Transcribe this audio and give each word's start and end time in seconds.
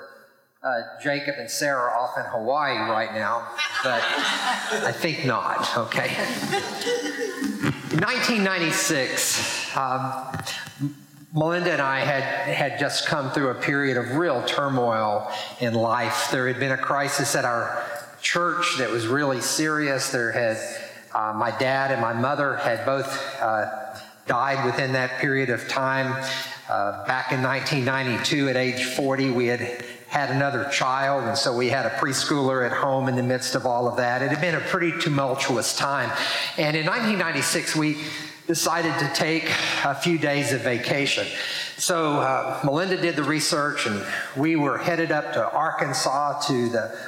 uh, 0.66 0.82
Jacob 1.02 1.36
and 1.38 1.52
Sarah 1.52 1.92
off 1.92 2.18
in 2.18 2.24
Hawaii 2.24 2.78
right 2.90 3.14
now, 3.14 3.48
but 3.84 4.02
I 4.02 4.94
think 4.94 5.26
not, 5.26 5.78
okay? 5.78 6.16
In 7.92 8.00
1996, 8.00 9.76
um, 9.76 10.14
Melinda 11.34 11.74
and 11.74 11.82
I 11.82 12.00
had, 12.00 12.24
had 12.24 12.80
just 12.80 13.08
come 13.08 13.32
through 13.32 13.50
a 13.50 13.56
period 13.56 13.98
of 13.98 14.16
real 14.16 14.42
turmoil 14.44 15.30
in 15.60 15.74
life. 15.74 16.30
There 16.32 16.48
had 16.48 16.60
been 16.60 16.72
a 16.72 16.78
crisis 16.78 17.36
at 17.36 17.44
our 17.44 17.86
church 18.22 18.78
that 18.78 18.90
was 18.90 19.06
really 19.06 19.42
serious. 19.42 20.12
There 20.12 20.32
had, 20.32 20.58
uh, 21.14 21.34
my 21.34 21.52
dad 21.58 21.92
and 21.92 22.02
my 22.02 22.14
mother 22.14 22.56
had 22.56 22.86
both 22.86 23.08
uh, 23.42 23.80
died 24.30 24.64
within 24.64 24.94
that 24.94 25.20
period 25.20 25.50
of 25.50 25.68
time. 25.68 26.14
Uh, 26.70 27.06
back 27.06 27.32
in 27.32 27.42
1992, 27.42 28.48
at 28.48 28.56
age 28.56 28.86
40, 28.86 29.32
we 29.32 29.48
had 29.48 29.84
had 30.08 30.30
another 30.30 30.70
child, 30.70 31.24
and 31.26 31.38
so 31.38 31.56
we 31.56 31.68
had 31.70 31.86
a 31.86 31.90
preschooler 31.92 32.66
at 32.66 32.72
home 32.72 33.08
in 33.08 33.16
the 33.16 33.24
midst 33.24 33.56
of 33.56 33.66
all 33.66 33.88
of 33.88 33.98
that. 33.98 34.22
It 34.22 34.30
had 34.30 34.40
been 34.40 34.56
a 34.56 34.60
pretty 34.60 34.92
tumultuous 35.00 35.76
time. 35.76 36.10
And 36.58 36.78
in 36.78 36.86
1996, 36.86 37.76
we 37.76 37.98
decided 38.48 38.98
to 39.00 39.12
take 39.14 39.52
a 39.84 39.94
few 39.94 40.18
days 40.18 40.54
of 40.54 40.62
vacation. 40.62 41.28
So 41.78 42.18
uh, 42.18 42.60
Melinda 42.64 42.98
did 42.98 43.16
the 43.16 43.24
research, 43.24 43.86
and 43.88 44.04
we 44.36 44.56
were 44.56 44.78
headed 44.78 45.12
up 45.12 45.34
to 45.34 45.52
Arkansas 45.52 46.42
to 46.48 46.70
the 46.70 47.00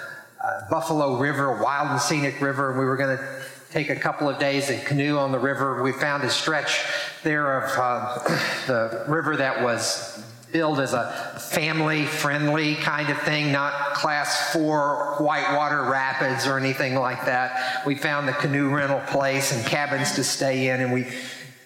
uh, 0.44 0.70
Buffalo 0.70 1.18
River, 1.18 1.62
wild 1.62 1.90
and 1.90 2.02
scenic 2.02 2.42
river, 2.42 2.72
and 2.72 2.80
we 2.80 2.86
were 2.86 2.98
going 2.98 3.18
to 3.18 3.41
take 3.72 3.90
a 3.90 3.96
couple 3.96 4.28
of 4.28 4.38
days 4.38 4.70
and 4.70 4.84
canoe 4.84 5.18
on 5.18 5.32
the 5.32 5.40
river. 5.40 5.82
We 5.82 5.94
found 5.94 6.24
a 6.24 6.30
stretch 6.30 6.84
there 7.24 7.62
of 7.62 7.72
uh, 7.78 8.18
the 8.68 9.06
river 9.08 9.38
that 9.38 9.64
was 9.64 10.22
billed 10.52 10.82
as 10.82 10.92
a 10.92 11.40
family 11.40 12.06
friendly 12.06 12.76
kind 12.76 13.10
of 13.10 13.18
thing, 13.22 13.54
not 13.54 13.94
class 13.94 14.52
four 14.52 15.16
whitewater 15.20 15.84
rapids 15.84 16.46
or 16.46 16.58
anything 16.58 16.96
like 16.96 17.26
that. 17.26 17.86
We 17.86 17.96
found 17.96 18.28
the 18.28 18.34
canoe 18.34 18.70
rental 18.70 19.00
place 19.08 19.54
and 19.54 19.66
cabins 19.66 20.12
to 20.16 20.24
stay 20.26 20.68
in, 20.68 20.82
and 20.82 20.92
we 20.92 21.08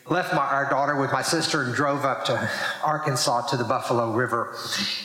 left 0.08 0.34
my, 0.34 0.42
our 0.42 0.70
daughter 0.70 0.95
with 0.95 1.11
my 1.11 1.22
sister 1.22 1.64
and 1.64 1.73
drove 1.73 2.06
up 2.06 2.25
to 2.25 2.50
Arkansas 2.84 3.48
to 3.48 3.58
the 3.58 3.64
Buffalo 3.64 4.12
River. 4.12 4.56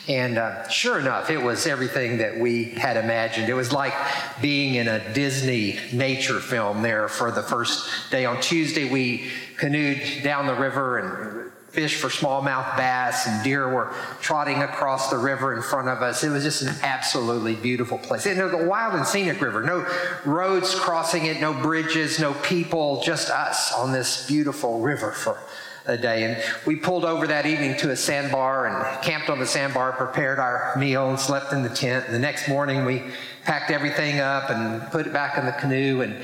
And 0.08 0.36
uh, 0.36 0.68
sure 0.68 0.98
enough, 0.98 1.30
it 1.30 1.38
was 1.38 1.66
everything 1.66 2.18
that 2.18 2.38
we 2.38 2.64
had 2.64 2.96
imagined. 2.96 3.48
It 3.48 3.54
was 3.54 3.72
like 3.72 3.94
being 4.42 4.74
in 4.74 4.88
a 4.88 5.12
Disney 5.14 5.78
nature 5.92 6.40
film 6.40 6.82
there 6.82 7.08
for 7.08 7.30
the 7.30 7.42
first 7.42 8.10
day. 8.10 8.26
On 8.26 8.40
Tuesday, 8.40 8.90
we 8.90 9.28
canoed 9.56 10.22
down 10.22 10.46
the 10.46 10.54
river 10.54 10.98
and 10.98 11.52
fish 11.72 12.00
for 12.00 12.08
smallmouth 12.08 12.76
bass 12.76 13.26
and 13.26 13.44
deer 13.44 13.68
were 13.68 13.92
trotting 14.20 14.62
across 14.62 15.08
the 15.08 15.16
river 15.16 15.54
in 15.54 15.62
front 15.62 15.88
of 15.88 16.02
us. 16.02 16.24
It 16.24 16.30
was 16.30 16.42
just 16.42 16.62
an 16.62 16.74
absolutely 16.82 17.54
beautiful 17.54 17.98
place. 17.98 18.26
And 18.26 18.38
it 18.38 18.42
was 18.44 18.52
a 18.54 18.66
wild 18.66 18.94
and 18.94 19.06
scenic 19.06 19.40
river. 19.40 19.62
No 19.62 19.86
roads 20.24 20.74
crossing 20.74 21.26
it, 21.26 21.40
no 21.40 21.52
bridges, 21.52 22.18
no 22.18 22.34
people, 22.34 23.02
just 23.02 23.30
us 23.30 23.72
on 23.72 23.92
this 23.92 24.26
beautiful 24.26 24.80
river 24.80 25.12
for 25.12 25.38
a 25.86 25.96
day. 25.96 26.24
And 26.24 26.42
we 26.66 26.76
pulled 26.76 27.04
over 27.04 27.26
that 27.26 27.46
evening 27.46 27.76
to 27.78 27.90
a 27.90 27.96
sandbar 27.96 28.66
and 28.66 29.02
camped 29.02 29.30
on 29.30 29.38
the 29.38 29.46
sandbar, 29.46 29.92
prepared 29.92 30.38
our 30.38 30.74
meal, 30.76 31.08
and 31.08 31.18
slept 31.18 31.52
in 31.52 31.62
the 31.62 31.68
tent. 31.68 32.06
And 32.06 32.14
the 32.14 32.18
next 32.18 32.48
morning, 32.48 32.84
we 32.84 33.02
packed 33.44 33.70
everything 33.70 34.20
up 34.20 34.50
and 34.50 34.82
put 34.90 35.06
it 35.06 35.12
back 35.12 35.38
in 35.38 35.46
the 35.46 35.52
canoe 35.52 36.02
and 36.02 36.20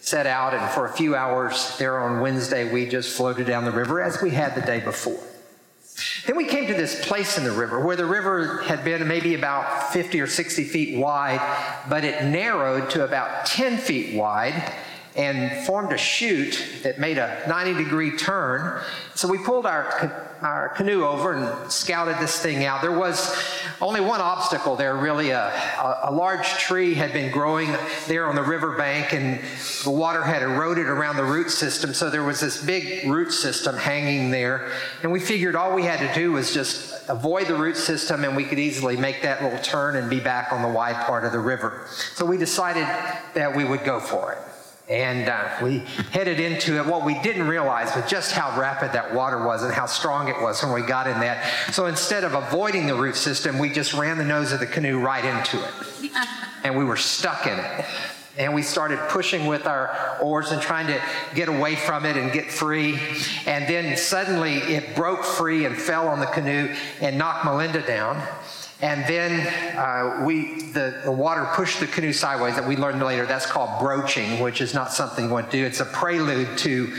set 0.00 0.26
out, 0.26 0.54
and 0.54 0.70
for 0.70 0.86
a 0.86 0.92
few 0.92 1.14
hours 1.14 1.76
there 1.78 1.98
on 1.98 2.20
Wednesday, 2.20 2.70
we 2.70 2.86
just 2.86 3.16
floated 3.16 3.46
down 3.46 3.64
the 3.64 3.72
river 3.72 4.02
as 4.02 4.20
we 4.22 4.30
had 4.30 4.54
the 4.54 4.62
day 4.62 4.80
before. 4.80 5.20
Then 6.26 6.36
we 6.36 6.46
came 6.46 6.66
to 6.66 6.74
this 6.74 7.06
place 7.06 7.36
in 7.36 7.44
the 7.44 7.52
river 7.52 7.84
where 7.84 7.96
the 7.96 8.06
river 8.06 8.62
had 8.62 8.84
been 8.84 9.06
maybe 9.06 9.34
about 9.34 9.92
50 9.92 10.20
or 10.20 10.26
60 10.26 10.64
feet 10.64 10.98
wide, 10.98 11.40
but 11.88 12.04
it 12.04 12.24
narrowed 12.24 12.90
to 12.90 13.04
about 13.04 13.46
10 13.46 13.78
feet 13.78 14.14
wide 14.14 14.72
and 15.16 15.66
formed 15.66 15.92
a 15.92 15.98
chute 15.98 16.64
that 16.82 16.98
made 16.98 17.18
a 17.18 17.42
90 17.48 17.82
degree 17.82 18.16
turn. 18.16 18.82
So 19.14 19.28
we 19.28 19.38
pulled 19.38 19.66
our, 19.66 20.36
our 20.40 20.68
canoe 20.70 21.04
over 21.04 21.34
and 21.34 21.70
scouted 21.70 22.18
this 22.18 22.40
thing 22.40 22.64
out. 22.64 22.80
There 22.80 22.96
was 22.96 23.36
only 23.80 24.00
one 24.00 24.20
obstacle 24.20 24.76
there, 24.76 24.96
really. 24.96 25.30
A, 25.30 25.48
a, 25.48 26.00
a 26.04 26.12
large 26.12 26.46
tree 26.46 26.94
had 26.94 27.12
been 27.12 27.32
growing 27.32 27.74
there 28.06 28.28
on 28.28 28.36
the 28.36 28.42
riverbank, 28.42 29.12
and 29.12 29.40
the 29.84 29.90
water 29.90 30.22
had 30.22 30.42
eroded 30.42 30.86
around 30.86 31.16
the 31.16 31.24
root 31.24 31.50
system. 31.50 31.92
So 31.92 32.08
there 32.08 32.24
was 32.24 32.40
this 32.40 32.62
big 32.62 33.10
root 33.10 33.32
system 33.32 33.76
hanging 33.76 34.30
there. 34.30 34.70
And 35.02 35.10
we 35.10 35.18
figured 35.18 35.56
all 35.56 35.74
we 35.74 35.82
had 35.82 35.98
to 36.00 36.14
do 36.14 36.32
was 36.32 36.54
just 36.54 37.08
avoid 37.08 37.48
the 37.48 37.56
root 37.56 37.76
system, 37.76 38.24
and 38.24 38.36
we 38.36 38.44
could 38.44 38.58
easily 38.58 38.96
make 38.96 39.22
that 39.22 39.42
little 39.42 39.58
turn 39.58 39.96
and 39.96 40.08
be 40.08 40.20
back 40.20 40.52
on 40.52 40.62
the 40.62 40.68
wide 40.68 40.96
part 41.06 41.24
of 41.24 41.32
the 41.32 41.40
river. 41.40 41.86
So 42.14 42.24
we 42.24 42.36
decided 42.36 42.84
that 43.34 43.54
we 43.56 43.64
would 43.64 43.84
go 43.84 43.98
for 43.98 44.32
it. 44.32 44.38
And 44.90 45.28
uh, 45.28 45.48
we 45.62 45.78
headed 46.10 46.40
into 46.40 46.78
it. 46.78 46.84
What 46.84 47.04
we 47.04 47.14
didn't 47.22 47.46
realize 47.46 47.94
was 47.94 48.10
just 48.10 48.32
how 48.32 48.58
rapid 48.60 48.92
that 48.92 49.14
water 49.14 49.46
was 49.46 49.62
and 49.62 49.72
how 49.72 49.86
strong 49.86 50.26
it 50.26 50.34
was 50.42 50.60
when 50.64 50.72
we 50.72 50.82
got 50.82 51.06
in 51.06 51.20
that. 51.20 51.72
So 51.72 51.86
instead 51.86 52.24
of 52.24 52.34
avoiding 52.34 52.88
the 52.88 52.96
root 52.96 53.14
system, 53.14 53.60
we 53.60 53.70
just 53.70 53.94
ran 53.94 54.18
the 54.18 54.24
nose 54.24 54.50
of 54.50 54.58
the 54.58 54.66
canoe 54.66 54.98
right 54.98 55.24
into 55.24 55.64
it. 55.64 56.12
And 56.62 56.76
we 56.76 56.84
were 56.84 56.98
stuck 56.98 57.46
in 57.46 57.58
it. 57.58 57.86
And 58.36 58.54
we 58.54 58.60
started 58.60 58.98
pushing 59.08 59.46
with 59.46 59.66
our 59.66 60.18
oars 60.20 60.52
and 60.52 60.60
trying 60.60 60.88
to 60.88 61.02
get 61.34 61.48
away 61.48 61.74
from 61.74 62.04
it 62.04 62.18
and 62.18 62.30
get 62.32 62.50
free. 62.50 62.98
And 63.46 63.66
then 63.66 63.96
suddenly 63.96 64.56
it 64.56 64.94
broke 64.94 65.24
free 65.24 65.64
and 65.64 65.74
fell 65.74 66.06
on 66.06 66.20
the 66.20 66.26
canoe 66.26 66.74
and 67.00 67.16
knocked 67.16 67.46
Melinda 67.46 67.80
down. 67.86 68.22
And 68.82 69.06
then 69.06 69.46
uh, 69.76 70.24
we, 70.24 70.62
the, 70.72 71.02
the, 71.04 71.12
water 71.12 71.46
pushed 71.52 71.80
the 71.80 71.86
canoe 71.86 72.14
sideways. 72.14 72.54
That 72.54 72.66
we 72.66 72.76
learned 72.76 73.02
later 73.02 73.26
that's 73.26 73.44
called 73.44 73.78
broaching, 73.78 74.40
which 74.40 74.60
is 74.60 74.72
not 74.72 74.92
something 74.92 75.26
you 75.26 75.30
want 75.30 75.50
to 75.50 75.56
do. 75.58 75.66
It's 75.66 75.80
a 75.80 75.84
prelude 75.84 76.56
to 76.58 76.90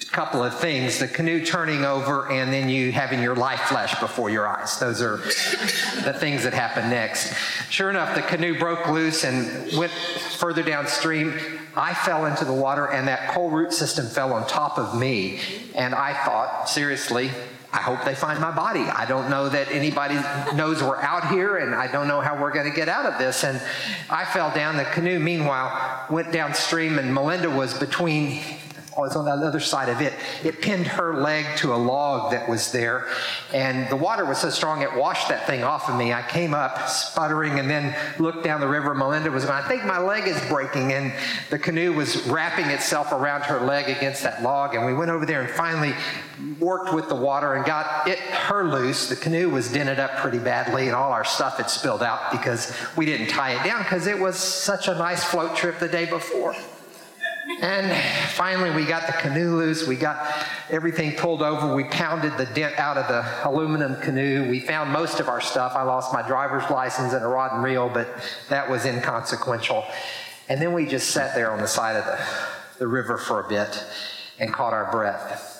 a 0.00 0.10
couple 0.12 0.44
of 0.44 0.56
things: 0.56 1.00
the 1.00 1.08
canoe 1.08 1.44
turning 1.44 1.84
over, 1.84 2.30
and 2.30 2.52
then 2.52 2.68
you 2.68 2.92
having 2.92 3.20
your 3.22 3.34
life 3.34 3.60
flash 3.62 3.98
before 3.98 4.30
your 4.30 4.46
eyes. 4.46 4.78
Those 4.78 5.02
are 5.02 5.16
the 5.16 6.14
things 6.16 6.44
that 6.44 6.54
happen 6.54 6.90
next. 6.90 7.34
Sure 7.70 7.90
enough, 7.90 8.14
the 8.14 8.22
canoe 8.22 8.56
broke 8.56 8.88
loose 8.88 9.24
and 9.24 9.76
went 9.76 9.92
further 9.92 10.62
downstream. 10.62 11.34
I 11.74 11.92
fell 11.92 12.26
into 12.26 12.44
the 12.44 12.54
water, 12.54 12.86
and 12.86 13.08
that 13.08 13.34
whole 13.34 13.50
root 13.50 13.72
system 13.72 14.06
fell 14.06 14.32
on 14.32 14.46
top 14.46 14.78
of 14.78 14.96
me. 14.96 15.40
And 15.74 15.92
I 15.92 16.14
thought, 16.24 16.68
seriously, 16.68 17.32
I 17.76 17.80
hope 17.80 18.06
they 18.06 18.14
find 18.14 18.40
my 18.40 18.50
body. 18.50 18.80
I 18.80 19.04
don't 19.04 19.28
know 19.28 19.50
that 19.50 19.70
anybody 19.70 20.14
knows 20.56 20.82
we're 20.82 20.96
out 20.96 21.28
here, 21.28 21.58
and 21.58 21.74
I 21.74 21.86
don't 21.92 22.08
know 22.08 22.22
how 22.22 22.40
we're 22.40 22.50
going 22.50 22.64
to 22.64 22.74
get 22.74 22.88
out 22.88 23.04
of 23.04 23.18
this. 23.18 23.44
And 23.44 23.60
I 24.08 24.24
fell 24.24 24.50
down. 24.54 24.78
The 24.78 24.84
canoe, 24.84 25.18
meanwhile, 25.18 26.06
went 26.08 26.32
downstream, 26.32 26.98
and 26.98 27.12
Melinda 27.12 27.50
was 27.50 27.78
between 27.78 28.40
was 28.96 29.16
on 29.16 29.24
the 29.24 29.30
other 29.30 29.60
side 29.60 29.88
of 29.88 30.00
it. 30.00 30.12
It 30.44 30.60
pinned 30.60 30.86
her 30.86 31.20
leg 31.20 31.44
to 31.58 31.74
a 31.74 31.76
log 31.76 32.32
that 32.32 32.48
was 32.48 32.72
there, 32.72 33.06
and 33.52 33.88
the 33.90 33.96
water 33.96 34.24
was 34.24 34.38
so 34.38 34.50
strong 34.50 34.82
it 34.82 34.94
washed 34.94 35.28
that 35.28 35.46
thing 35.46 35.62
off 35.62 35.88
of 35.88 35.96
me. 35.96 36.12
I 36.12 36.22
came 36.22 36.54
up 36.54 36.88
sputtering 36.88 37.58
and 37.58 37.68
then 37.68 37.94
looked 38.18 38.44
down 38.44 38.60
the 38.60 38.68
river. 38.68 38.94
Melinda 38.94 39.30
was 39.30 39.44
going, 39.44 39.62
I 39.62 39.66
think 39.68 39.84
my 39.84 39.98
leg 39.98 40.26
is 40.26 40.40
breaking, 40.48 40.92
and 40.92 41.12
the 41.50 41.58
canoe 41.58 41.92
was 41.92 42.26
wrapping 42.26 42.66
itself 42.66 43.12
around 43.12 43.42
her 43.42 43.60
leg 43.60 43.88
against 43.88 44.22
that 44.22 44.42
log, 44.42 44.74
and 44.74 44.84
we 44.86 44.94
went 44.94 45.10
over 45.10 45.26
there 45.26 45.42
and 45.42 45.50
finally 45.50 45.94
worked 46.58 46.92
with 46.92 47.08
the 47.08 47.14
water 47.14 47.54
and 47.54 47.64
got 47.64 48.06
it 48.08 48.18
her 48.18 48.64
loose. 48.64 49.08
The 49.08 49.16
canoe 49.16 49.48
was 49.48 49.72
dented 49.72 49.98
up 49.98 50.16
pretty 50.16 50.38
badly, 50.38 50.86
and 50.86 50.94
all 50.94 51.12
our 51.12 51.24
stuff 51.24 51.56
had 51.56 51.70
spilled 51.70 52.02
out 52.02 52.30
because 52.32 52.72
we 52.96 53.06
didn't 53.06 53.28
tie 53.28 53.52
it 53.52 53.64
down 53.64 53.82
because 53.82 54.06
it 54.06 54.18
was 54.18 54.36
such 54.36 54.88
a 54.88 54.94
nice 54.94 55.24
float 55.24 55.56
trip 55.56 55.78
the 55.78 55.88
day 55.88 56.06
before. 56.06 56.54
And 57.60 57.90
finally, 58.32 58.70
we 58.70 58.84
got 58.84 59.06
the 59.06 59.14
canoe 59.14 59.56
loose. 59.56 59.86
We 59.86 59.96
got 59.96 60.46
everything 60.70 61.16
pulled 61.16 61.42
over. 61.42 61.74
We 61.74 61.84
pounded 61.84 62.36
the 62.36 62.46
dent 62.46 62.78
out 62.78 62.98
of 62.98 63.08
the 63.08 63.48
aluminum 63.48 63.96
canoe. 64.02 64.48
We 64.50 64.60
found 64.60 64.92
most 64.92 65.20
of 65.20 65.28
our 65.28 65.40
stuff. 65.40 65.72
I 65.74 65.82
lost 65.82 66.12
my 66.12 66.26
driver's 66.26 66.68
license 66.70 67.12
and 67.12 67.24
a 67.24 67.28
rod 67.28 67.54
and 67.54 67.62
reel, 67.62 67.88
but 67.88 68.08
that 68.50 68.68
was 68.68 68.84
inconsequential. 68.84 69.84
And 70.48 70.60
then 70.60 70.74
we 70.74 70.86
just 70.86 71.10
sat 71.10 71.34
there 71.34 71.50
on 71.50 71.60
the 71.60 71.68
side 71.68 71.96
of 71.96 72.04
the, 72.04 72.18
the 72.78 72.86
river 72.86 73.16
for 73.16 73.40
a 73.40 73.48
bit 73.48 73.84
and 74.38 74.52
caught 74.52 74.74
our 74.74 74.90
breath. 74.92 75.54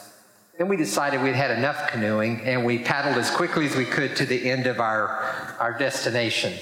Then 0.59 0.69
we 0.69 0.77
decided 0.77 1.23
we'd 1.23 1.35
had 1.35 1.51
enough 1.51 1.91
canoeing 1.91 2.43
and 2.43 2.65
we 2.65 2.79
paddled 2.79 3.17
as 3.17 3.31
quickly 3.31 3.67
as 3.67 3.77
we 3.77 3.85
could 3.85 4.17
to 4.17 4.27
the 4.27 4.51
end 4.51 4.67
of 4.67 4.81
our, 4.81 5.57
our 5.59 5.77
destination. 5.79 6.53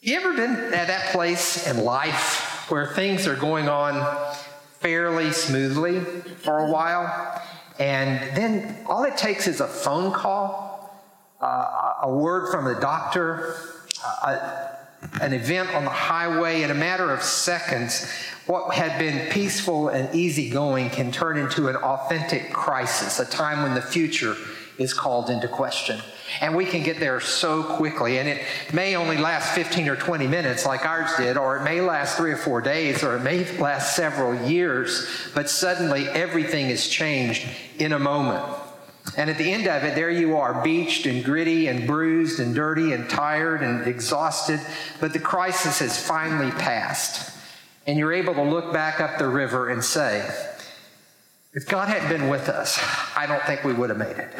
You 0.00 0.16
ever 0.16 0.34
been 0.34 0.54
at 0.74 0.88
that 0.88 1.12
place 1.12 1.66
in 1.66 1.84
life 1.84 2.53
where 2.68 2.86
things 2.86 3.26
are 3.26 3.36
going 3.36 3.68
on 3.68 4.34
fairly 4.80 5.32
smoothly 5.32 6.00
for 6.00 6.58
a 6.58 6.70
while? 6.70 7.42
And 7.78 8.36
then 8.36 8.84
all 8.86 9.04
it 9.04 9.16
takes 9.16 9.46
is 9.46 9.60
a 9.60 9.66
phone 9.66 10.12
call, 10.12 11.04
uh, 11.40 11.94
a 12.02 12.10
word 12.14 12.50
from 12.50 12.64
the 12.64 12.80
doctor, 12.80 13.56
uh, 14.22 14.68
an 15.20 15.32
event 15.32 15.74
on 15.74 15.84
the 15.84 15.90
highway. 15.90 16.62
In 16.62 16.70
a 16.70 16.74
matter 16.74 17.10
of 17.10 17.22
seconds, 17.22 18.10
what 18.46 18.74
had 18.74 18.98
been 18.98 19.30
peaceful 19.30 19.88
and 19.88 20.14
easygoing 20.14 20.90
can 20.90 21.10
turn 21.10 21.36
into 21.36 21.68
an 21.68 21.76
authentic 21.76 22.52
crisis, 22.52 23.18
a 23.18 23.24
time 23.24 23.62
when 23.62 23.74
the 23.74 23.82
future 23.82 24.36
is 24.78 24.94
called 24.94 25.30
into 25.30 25.48
question. 25.48 26.00
And 26.40 26.56
we 26.56 26.64
can 26.64 26.82
get 26.82 26.98
there 26.98 27.20
so 27.20 27.62
quickly. 27.62 28.18
And 28.18 28.28
it 28.28 28.42
may 28.72 28.96
only 28.96 29.16
last 29.16 29.54
15 29.54 29.88
or 29.88 29.96
20 29.96 30.26
minutes 30.26 30.64
like 30.66 30.86
ours 30.86 31.10
did, 31.16 31.36
or 31.36 31.58
it 31.58 31.64
may 31.64 31.80
last 31.80 32.16
three 32.16 32.32
or 32.32 32.36
four 32.36 32.60
days, 32.60 33.02
or 33.02 33.16
it 33.16 33.20
may 33.20 33.44
last 33.58 33.94
several 33.94 34.34
years, 34.48 35.06
but 35.34 35.50
suddenly 35.50 36.08
everything 36.08 36.70
is 36.70 36.88
changed 36.88 37.46
in 37.78 37.92
a 37.92 37.98
moment. 37.98 38.44
And 39.16 39.28
at 39.28 39.38
the 39.38 39.52
end 39.52 39.66
of 39.68 39.84
it, 39.84 39.94
there 39.94 40.10
you 40.10 40.36
are, 40.38 40.62
beached 40.62 41.06
and 41.06 41.22
gritty 41.22 41.68
and 41.68 41.86
bruised 41.86 42.40
and 42.40 42.54
dirty 42.54 42.92
and 42.92 43.08
tired 43.08 43.62
and 43.62 43.86
exhausted, 43.86 44.60
but 45.00 45.12
the 45.12 45.20
crisis 45.20 45.78
has 45.80 46.00
finally 46.04 46.50
passed. 46.52 47.30
And 47.86 47.98
you're 47.98 48.14
able 48.14 48.34
to 48.34 48.42
look 48.42 48.72
back 48.72 49.00
up 49.00 49.18
the 49.18 49.28
river 49.28 49.68
and 49.68 49.84
say, 49.84 50.26
if 51.52 51.68
God 51.68 51.88
hadn't 51.88 52.08
been 52.08 52.28
with 52.28 52.48
us, 52.48 52.80
I 53.14 53.26
don't 53.26 53.42
think 53.42 53.62
we 53.62 53.74
would 53.74 53.90
have 53.90 53.98
made 53.98 54.16
it. 54.16 54.32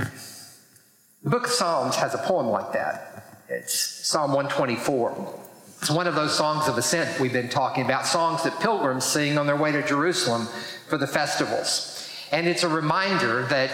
The 1.25 1.31
book 1.31 1.47
of 1.47 1.53
Psalms 1.53 1.97
has 1.97 2.13
a 2.13 2.19
poem 2.19 2.49
like 2.49 2.75
that. 2.75 3.25
It's 3.49 3.73
Psalm 3.75 4.35
124. 4.35 5.41
It's 5.81 5.91
one 5.91 6.07
of 6.07 6.15
those 6.15 6.37
songs 6.37 6.69
of 6.69 6.77
ascent 6.77 7.19
we've 7.19 7.33
been 7.33 7.49
talking 7.49 7.83
about, 7.83 8.05
songs 8.05 8.43
that 8.43 8.61
pilgrims 8.61 9.07
sing 9.07 9.39
on 9.39 9.47
their 9.47 9.57
way 9.57 9.73
to 9.73 9.83
Jerusalem 9.83 10.47
for 10.87 10.99
the 10.99 11.07
festivals. 11.07 12.07
And 12.31 12.47
it's 12.47 12.63
a 12.63 12.69
reminder 12.69 13.47
that 13.47 13.71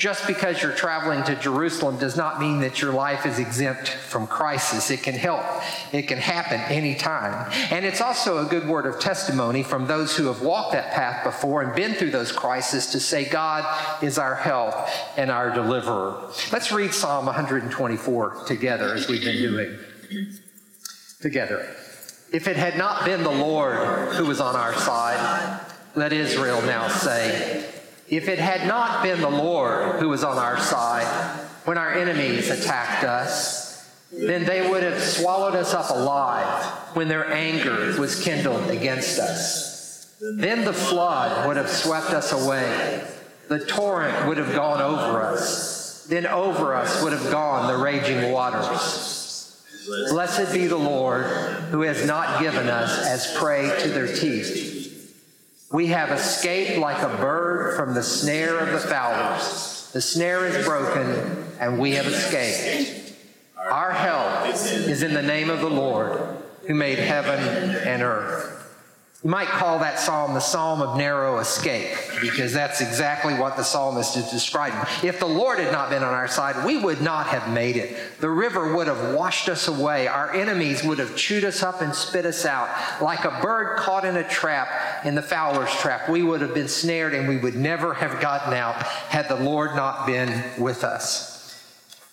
just 0.00 0.26
because 0.26 0.62
you're 0.62 0.72
traveling 0.72 1.22
to 1.24 1.36
Jerusalem 1.36 1.98
does 1.98 2.16
not 2.16 2.40
mean 2.40 2.60
that 2.60 2.80
your 2.80 2.90
life 2.90 3.26
is 3.26 3.38
exempt 3.38 3.90
from 3.90 4.26
crisis. 4.26 4.90
It 4.90 5.02
can 5.02 5.14
help, 5.14 5.44
it 5.92 6.08
can 6.08 6.16
happen 6.16 6.58
anytime. 6.74 7.52
And 7.70 7.84
it's 7.84 8.00
also 8.00 8.38
a 8.38 8.48
good 8.48 8.66
word 8.66 8.86
of 8.86 8.98
testimony 8.98 9.62
from 9.62 9.86
those 9.86 10.16
who 10.16 10.28
have 10.28 10.40
walked 10.40 10.72
that 10.72 10.92
path 10.92 11.22
before 11.22 11.60
and 11.60 11.76
been 11.76 11.92
through 11.92 12.12
those 12.12 12.32
crises 12.32 12.86
to 12.92 12.98
say, 12.98 13.26
God 13.28 14.02
is 14.02 14.18
our 14.18 14.34
help 14.34 14.74
and 15.18 15.30
our 15.30 15.50
deliverer. 15.50 16.30
Let's 16.50 16.72
read 16.72 16.94
Psalm 16.94 17.26
124 17.26 18.44
together 18.46 18.94
as 18.94 19.06
we've 19.06 19.22
been 19.22 19.36
doing. 19.36 19.78
Together. 21.20 21.76
If 22.32 22.48
it 22.48 22.56
had 22.56 22.78
not 22.78 23.04
been 23.04 23.22
the 23.22 23.30
Lord 23.30 24.14
who 24.14 24.24
was 24.24 24.40
on 24.40 24.56
our 24.56 24.72
side, 24.72 25.60
let 25.94 26.14
Israel 26.14 26.62
now 26.62 26.88
say, 26.88 27.68
if 28.10 28.28
it 28.28 28.40
had 28.40 28.66
not 28.66 29.04
been 29.04 29.20
the 29.20 29.30
Lord 29.30 30.00
who 30.00 30.08
was 30.08 30.24
on 30.24 30.36
our 30.36 30.58
side 30.58 31.06
when 31.64 31.78
our 31.78 31.92
enemies 31.92 32.50
attacked 32.50 33.04
us, 33.04 33.88
then 34.10 34.44
they 34.44 34.68
would 34.68 34.82
have 34.82 35.00
swallowed 35.00 35.54
us 35.54 35.72
up 35.72 35.90
alive 35.90 36.64
when 36.96 37.06
their 37.06 37.32
anger 37.32 37.94
was 38.00 38.20
kindled 38.20 38.68
against 38.68 39.20
us. 39.20 40.12
Then 40.36 40.64
the 40.64 40.72
flood 40.72 41.46
would 41.46 41.56
have 41.56 41.68
swept 41.68 42.10
us 42.10 42.32
away. 42.32 43.06
The 43.48 43.64
torrent 43.64 44.26
would 44.26 44.38
have 44.38 44.54
gone 44.54 44.82
over 44.82 45.22
us. 45.22 46.04
Then 46.08 46.26
over 46.26 46.74
us 46.74 47.02
would 47.04 47.12
have 47.12 47.30
gone 47.30 47.68
the 47.68 47.78
raging 47.78 48.32
waters. 48.32 49.64
Blessed 50.10 50.52
be 50.52 50.66
the 50.66 50.76
Lord 50.76 51.26
who 51.70 51.82
has 51.82 52.04
not 52.04 52.40
given 52.40 52.68
us 52.68 52.98
as 52.98 53.32
prey 53.38 53.72
to 53.82 53.88
their 53.88 54.08
teeth 54.08 54.79
we 55.70 55.86
have 55.86 56.10
escaped 56.10 56.78
like 56.78 57.02
a 57.02 57.16
bird 57.16 57.76
from 57.76 57.94
the 57.94 58.02
snare 58.02 58.58
of 58.58 58.72
the 58.72 58.88
fowlers. 58.88 59.90
The 59.92 60.00
snare 60.00 60.46
is 60.46 60.64
broken, 60.64 61.46
and 61.60 61.78
we 61.78 61.92
have 61.92 62.06
escaped. 62.06 63.14
Our 63.56 63.92
help 63.92 64.48
is 64.54 65.02
in 65.02 65.14
the 65.14 65.22
name 65.22 65.48
of 65.48 65.60
the 65.60 65.70
Lord, 65.70 66.20
who 66.66 66.74
made 66.74 66.98
heaven 66.98 67.38
and 67.76 68.02
earth. 68.02 68.56
You 69.22 69.28
might 69.28 69.48
call 69.48 69.80
that 69.80 69.98
psalm 69.98 70.32
the 70.32 70.40
psalm 70.40 70.80
of 70.80 70.96
narrow 70.96 71.40
escape, 71.40 71.94
because 72.22 72.54
that's 72.54 72.80
exactly 72.80 73.34
what 73.34 73.58
the 73.58 73.62
psalmist 73.62 74.16
is 74.16 74.30
describing. 74.30 74.80
If 75.06 75.20
the 75.20 75.26
Lord 75.26 75.58
had 75.58 75.72
not 75.72 75.90
been 75.90 76.02
on 76.02 76.14
our 76.14 76.26
side, 76.26 76.64
we 76.64 76.78
would 76.78 77.02
not 77.02 77.26
have 77.26 77.52
made 77.52 77.76
it. 77.76 78.18
The 78.20 78.30
river 78.30 78.74
would 78.74 78.86
have 78.86 79.14
washed 79.14 79.50
us 79.50 79.68
away. 79.68 80.06
Our 80.08 80.34
enemies 80.34 80.82
would 80.82 80.98
have 80.98 81.16
chewed 81.16 81.44
us 81.44 81.62
up 81.62 81.82
and 81.82 81.94
spit 81.94 82.24
us 82.24 82.46
out. 82.46 82.70
Like 83.02 83.26
a 83.26 83.40
bird 83.42 83.76
caught 83.76 84.06
in 84.06 84.16
a 84.16 84.26
trap, 84.26 84.68
in 85.04 85.14
the 85.14 85.22
fowler's 85.22 85.72
trap, 85.72 86.08
we 86.08 86.22
would 86.22 86.40
have 86.40 86.54
been 86.54 86.68
snared 86.68 87.14
and 87.14 87.28
we 87.28 87.36
would 87.36 87.54
never 87.54 87.94
have 87.94 88.20
gotten 88.20 88.52
out 88.52 88.74
had 88.82 89.28
the 89.28 89.36
Lord 89.36 89.74
not 89.74 90.06
been 90.06 90.42
with 90.58 90.84
us. 90.84 91.30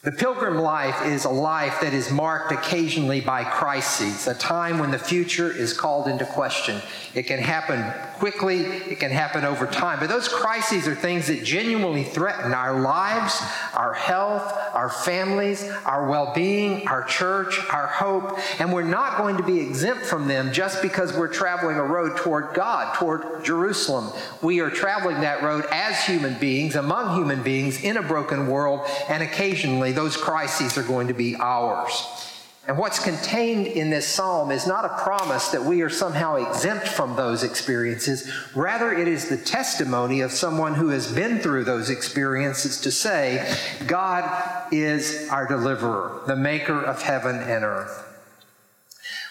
The 0.04 0.12
pilgrim 0.12 0.60
life 0.60 1.06
is 1.06 1.26
a 1.26 1.30
life 1.30 1.82
that 1.82 1.94
is 1.94 2.12
marked 2.12 2.52
occasionally 2.52 3.20
by 3.20 3.44
crises, 3.44 4.28
a 4.28 4.36
time 4.36 4.80
when 4.80 4.92
the 4.92 5.00
future 5.00 5.52
is 5.52 5.74
called 5.74 6.08
into 6.08 6.26
question. 6.26 6.82
It 7.14 7.24
can 7.24 7.40
happen 7.40 7.82
quickly, 8.20 8.62
it 8.62 9.00
can 9.00 9.12
happen 9.12 9.46
over 9.46 9.68
time, 9.68 10.00
but 10.00 10.10
those 10.10 10.28
crises 10.28 10.88
are 10.88 10.96
things 10.96 11.28
that 11.28 11.44
genuinely 11.44 12.04
threaten 12.04 12.54
our 12.54 12.80
lives, 12.80 13.42
our 13.74 13.94
health, 13.94 14.54
our 14.74 14.90
families, 14.90 15.70
our 15.86 16.08
well 16.10 16.34
being, 16.34 16.88
our 16.88 17.04
church, 17.04 17.60
our 17.72 17.88
hope, 17.88 18.38
and 18.60 18.74
we're 18.74 18.84
not 18.84 19.18
going 19.18 19.38
to 19.38 19.44
be 19.44 19.60
exempt 19.60 20.06
from 20.06 20.28
them 20.28 20.52
just 20.52 20.82
because 20.82 21.16
we're 21.16 21.28
traveling 21.28 21.78
a 21.78 21.84
road 21.84 22.18
toward 22.18 22.54
God, 22.54 22.96
toward 22.96 23.44
Jerusalem. 23.44 24.12
We 24.42 24.60
are 24.60 24.70
traveling 24.70 25.22
that 25.22 25.44
road 25.44 25.66
as 25.72 26.04
human 26.04 26.38
beings, 26.40 26.76
among 26.76 27.16
human 27.18 27.44
beings, 27.44 27.84
in 27.84 27.98
a 27.98 28.02
broken 28.02 28.48
world, 28.48 28.82
and 29.10 29.24
occasionally 29.24 29.92
those 29.92 30.18
crises 30.18 30.78
are 30.78 30.84
going 30.84 31.08
to 31.08 31.14
be 31.14 31.36
ours. 31.36 32.37
And 32.68 32.78
what's 32.78 33.00
contained 33.00 33.66
in 33.66 33.90
this 33.90 34.06
psalm 34.06 34.52
is 34.52 34.68
not 34.68 34.84
a 34.84 34.90
promise 34.90 35.48
that 35.50 35.64
we 35.64 35.82
are 35.84 35.90
somehow 35.90 36.36
exempt 36.36 36.86
from 36.86 37.16
those 37.16 37.42
experiences. 37.42 38.30
Rather, 38.54 38.92
it 38.92 39.08
is 39.08 39.30
the 39.30 39.38
testimony 39.38 40.20
of 40.20 40.34
someone 40.34 40.76
who 40.76 40.90
has 40.90 41.10
been 41.10 41.40
through 41.40 41.64
those 41.64 41.90
experiences 41.90 42.82
to 42.82 42.92
say, 42.92 43.56
God 43.88 44.74
is 44.74 45.30
our 45.30 45.48
deliverer, 45.48 46.24
the 46.28 46.36
maker 46.36 46.82
of 46.82 47.02
heaven 47.02 47.38
and 47.38 47.64
earth. 47.64 48.04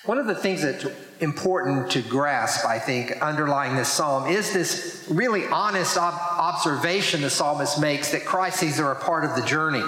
One 0.06 0.16
of 0.16 0.26
the 0.26 0.34
things 0.34 0.62
that's 0.62 0.86
important 1.20 1.90
to 1.92 2.02
grasp, 2.02 2.66
I 2.66 2.78
think, 2.78 3.12
underlying 3.22 3.76
this 3.76 3.88
psalm 3.88 4.26
is 4.26 4.52
this 4.52 5.06
really 5.10 5.46
honest 5.46 5.96
ob- 5.96 6.14
observation 6.14 7.22
the 7.22 7.30
psalmist 7.30 7.80
makes 7.80 8.12
that 8.12 8.24
crises 8.24 8.78
are 8.78 8.92
a 8.92 8.96
part 8.96 9.24
of 9.24 9.34
the 9.34 9.42
journey 9.42 9.82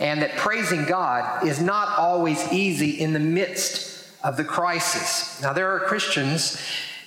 and 0.00 0.22
that 0.22 0.36
praising 0.36 0.84
God 0.86 1.46
is 1.46 1.60
not 1.60 1.98
always 1.98 2.50
easy 2.52 3.00
in 3.00 3.12
the 3.12 3.20
midst 3.20 4.08
of 4.24 4.36
the 4.36 4.44
crisis. 4.44 5.40
Now, 5.42 5.52
there 5.52 5.70
are 5.72 5.80
Christians 5.80 6.60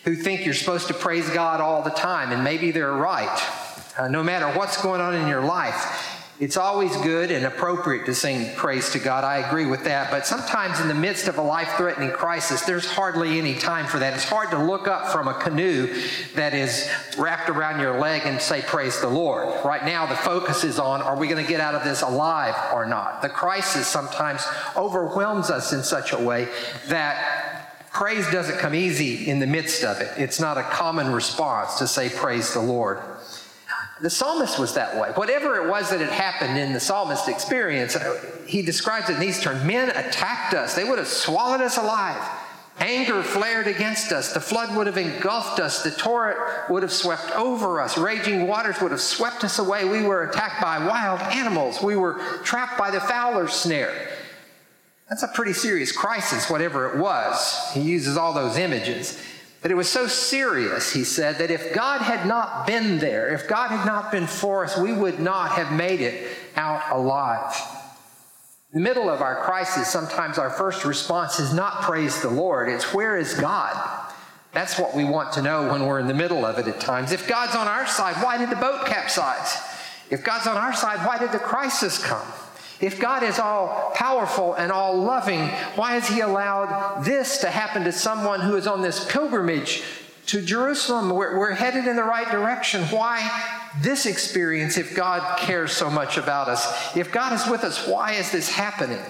who 0.03 0.15
think 0.15 0.45
you're 0.45 0.53
supposed 0.53 0.87
to 0.87 0.93
praise 0.93 1.27
God 1.29 1.61
all 1.61 1.81
the 1.81 1.89
time, 1.89 2.31
and 2.31 2.43
maybe 2.43 2.71
they're 2.71 2.93
right. 2.93 3.41
Uh, 3.97 4.07
no 4.07 4.23
matter 4.23 4.47
what's 4.57 4.81
going 4.81 5.01
on 5.01 5.15
in 5.15 5.27
your 5.27 5.43
life, 5.43 6.14
it's 6.37 6.57
always 6.57 6.95
good 6.97 7.31
and 7.31 7.45
appropriate 7.45 8.05
to 8.07 8.13
sing 8.13 8.53
praise 8.55 8.89
to 8.89 8.99
God. 8.99 9.23
I 9.23 9.37
agree 9.37 9.65
with 9.65 9.85
that. 9.85 10.11
But 10.11 10.27
sometimes 10.27 10.81
in 10.81 10.89
the 10.89 10.93
midst 10.93 11.29
of 11.29 11.37
a 11.37 11.41
life 11.41 11.69
threatening 11.77 12.11
crisis, 12.11 12.61
there's 12.63 12.85
hardly 12.85 13.39
any 13.39 13.55
time 13.55 13.85
for 13.85 13.99
that. 13.99 14.13
It's 14.13 14.25
hard 14.25 14.51
to 14.51 14.61
look 14.61 14.85
up 14.85 15.13
from 15.13 15.29
a 15.29 15.33
canoe 15.35 15.87
that 16.35 16.53
is 16.53 16.89
wrapped 17.17 17.49
around 17.49 17.79
your 17.79 17.97
leg 17.99 18.23
and 18.25 18.41
say, 18.41 18.61
Praise 18.61 18.99
the 18.99 19.07
Lord. 19.07 19.47
Right 19.63 19.85
now, 19.85 20.05
the 20.05 20.15
focus 20.15 20.65
is 20.65 20.77
on 20.77 21.01
are 21.01 21.15
we 21.15 21.27
going 21.29 21.43
to 21.43 21.49
get 21.49 21.61
out 21.61 21.73
of 21.73 21.85
this 21.85 22.01
alive 22.01 22.55
or 22.73 22.85
not? 22.85 23.21
The 23.21 23.29
crisis 23.29 23.87
sometimes 23.87 24.45
overwhelms 24.75 25.49
us 25.49 25.71
in 25.71 25.83
such 25.83 26.11
a 26.11 26.19
way 26.19 26.49
that 26.87 27.87
praise 27.93 28.29
doesn't 28.29 28.59
come 28.59 28.75
easy 28.75 29.29
in 29.29 29.39
the 29.39 29.47
midst 29.47 29.85
of 29.85 30.01
it. 30.01 30.11
It's 30.17 30.41
not 30.41 30.57
a 30.57 30.63
common 30.63 31.13
response 31.13 31.75
to 31.75 31.87
say, 31.87 32.09
Praise 32.09 32.53
the 32.53 32.59
Lord. 32.61 32.99
The 34.01 34.09
psalmist 34.09 34.59
was 34.59 34.73
that 34.73 34.97
way. 34.97 35.11
Whatever 35.15 35.55
it 35.55 35.69
was 35.69 35.89
that 35.89 36.01
had 36.01 36.09
happened 36.09 36.57
in 36.57 36.73
the 36.73 36.79
psalmist 36.79 37.29
experience, 37.29 37.95
uh, 37.95 38.19
he 38.45 38.61
describes 38.61 39.09
it 39.09 39.13
in 39.13 39.19
these 39.21 39.41
terms 39.41 39.63
Men 39.63 39.89
attacked 39.89 40.53
us, 40.53 40.75
they 40.75 40.83
would 40.83 40.97
have 40.97 41.07
swallowed 41.07 41.61
us 41.61 41.77
alive. 41.77 42.21
Anger 42.77 43.23
flared 43.23 43.67
against 43.67 44.11
us. 44.11 44.33
The 44.33 44.41
flood 44.41 44.75
would 44.75 44.85
have 44.85 44.97
engulfed 44.97 45.61
us. 45.61 45.81
The 45.81 45.91
torrent 45.91 46.37
would 46.69 46.83
have 46.83 46.91
swept 46.91 47.31
over 47.31 47.79
us. 47.79 47.97
Raging 47.97 48.47
waters 48.47 48.81
would 48.81 48.91
have 48.91 48.99
swept 48.99 49.45
us 49.45 49.59
away. 49.59 49.85
We 49.85 50.03
were 50.03 50.29
attacked 50.29 50.61
by 50.61 50.85
wild 50.85 51.21
animals. 51.21 51.81
We 51.81 51.95
were 51.95 52.15
trapped 52.43 52.77
by 52.77 52.91
the 52.91 52.99
fowler's 52.99 53.53
snare. 53.53 54.09
That's 55.07 55.23
a 55.23 55.29
pretty 55.29 55.53
serious 55.53 55.93
crisis, 55.93 56.49
whatever 56.49 56.89
it 56.91 56.97
was. 56.97 57.71
He 57.73 57.79
uses 57.79 58.17
all 58.17 58.33
those 58.33 58.57
images. 58.57 59.21
But 59.65 59.71
it 59.71 59.77
was 59.77 59.89
so 59.89 60.05
serious, 60.05 60.93
he 60.93 61.03
said, 61.03 61.39
that 61.39 61.49
if 61.49 61.73
God 61.73 61.99
had 61.99 62.27
not 62.27 62.67
been 62.67 62.99
there, 62.99 63.33
if 63.33 63.47
God 63.47 63.69
had 63.69 63.83
not 63.83 64.11
been 64.11 64.27
for 64.27 64.63
us, 64.63 64.77
we 64.77 64.93
would 64.93 65.19
not 65.19 65.53
have 65.53 65.71
made 65.71 66.01
it 66.01 66.27
out 66.55 66.83
alive. 66.91 67.59
In 68.71 68.83
the 68.83 68.87
middle 68.87 69.09
of 69.09 69.23
our 69.23 69.41
crisis, 69.41 69.87
sometimes 69.87 70.37
our 70.37 70.51
first 70.51 70.85
response 70.85 71.39
is 71.39 71.51
not 71.51 71.81
praise 71.81 72.21
the 72.21 72.29
Lord, 72.29 72.69
it's 72.69 72.93
where 72.93 73.17
is 73.17 73.33
God? 73.33 74.13
That's 74.51 74.77
what 74.77 74.95
we 74.95 75.03
want 75.03 75.33
to 75.33 75.41
know 75.41 75.67
when 75.71 75.87
we're 75.87 75.99
in 75.99 76.05
the 76.05 76.13
middle 76.13 76.45
of 76.45 76.59
it 76.59 76.67
at 76.67 76.79
times. 76.79 77.11
If 77.11 77.27
God's 77.27 77.55
on 77.55 77.67
our 77.67 77.87
side, 77.87 78.23
why 78.23 78.37
did 78.37 78.51
the 78.51 78.57
boat 78.57 78.85
capsize? 78.85 79.57
If 80.11 80.23
God's 80.23 80.45
on 80.45 80.57
our 80.57 80.75
side, 80.75 81.03
why 81.07 81.17
did 81.17 81.31
the 81.31 81.39
crisis 81.39 81.97
come? 82.05 82.27
If 82.81 82.99
God 82.99 83.23
is 83.23 83.39
all 83.39 83.91
powerful 83.95 84.53
and 84.53 84.71
all 84.71 84.97
loving, 84.97 85.47
why 85.75 85.93
has 85.93 86.07
He 86.07 86.19
allowed 86.19 87.03
this 87.03 87.37
to 87.39 87.49
happen 87.49 87.83
to 87.85 87.91
someone 87.91 88.41
who 88.41 88.55
is 88.57 88.67
on 88.67 88.81
this 88.81 89.09
pilgrimage 89.11 89.83
to 90.27 90.41
Jerusalem? 90.41 91.09
We're, 91.09 91.37
we're, 91.37 91.53
headed 91.53 91.87
in 91.87 91.95
the 91.95 92.03
right 92.03 92.29
direction. 92.29 92.83
Why 92.85 93.29
this 93.81 94.05
experience 94.05 94.77
if 94.77 94.95
God 94.95 95.39
cares 95.39 95.71
so 95.71 95.89
much 95.89 96.17
about 96.17 96.49
us? 96.49 96.95
If 96.97 97.11
God 97.11 97.33
is 97.33 97.47
with 97.47 97.63
us, 97.63 97.87
why 97.87 98.13
is 98.13 98.31
this 98.31 98.49
happening? 98.49 99.01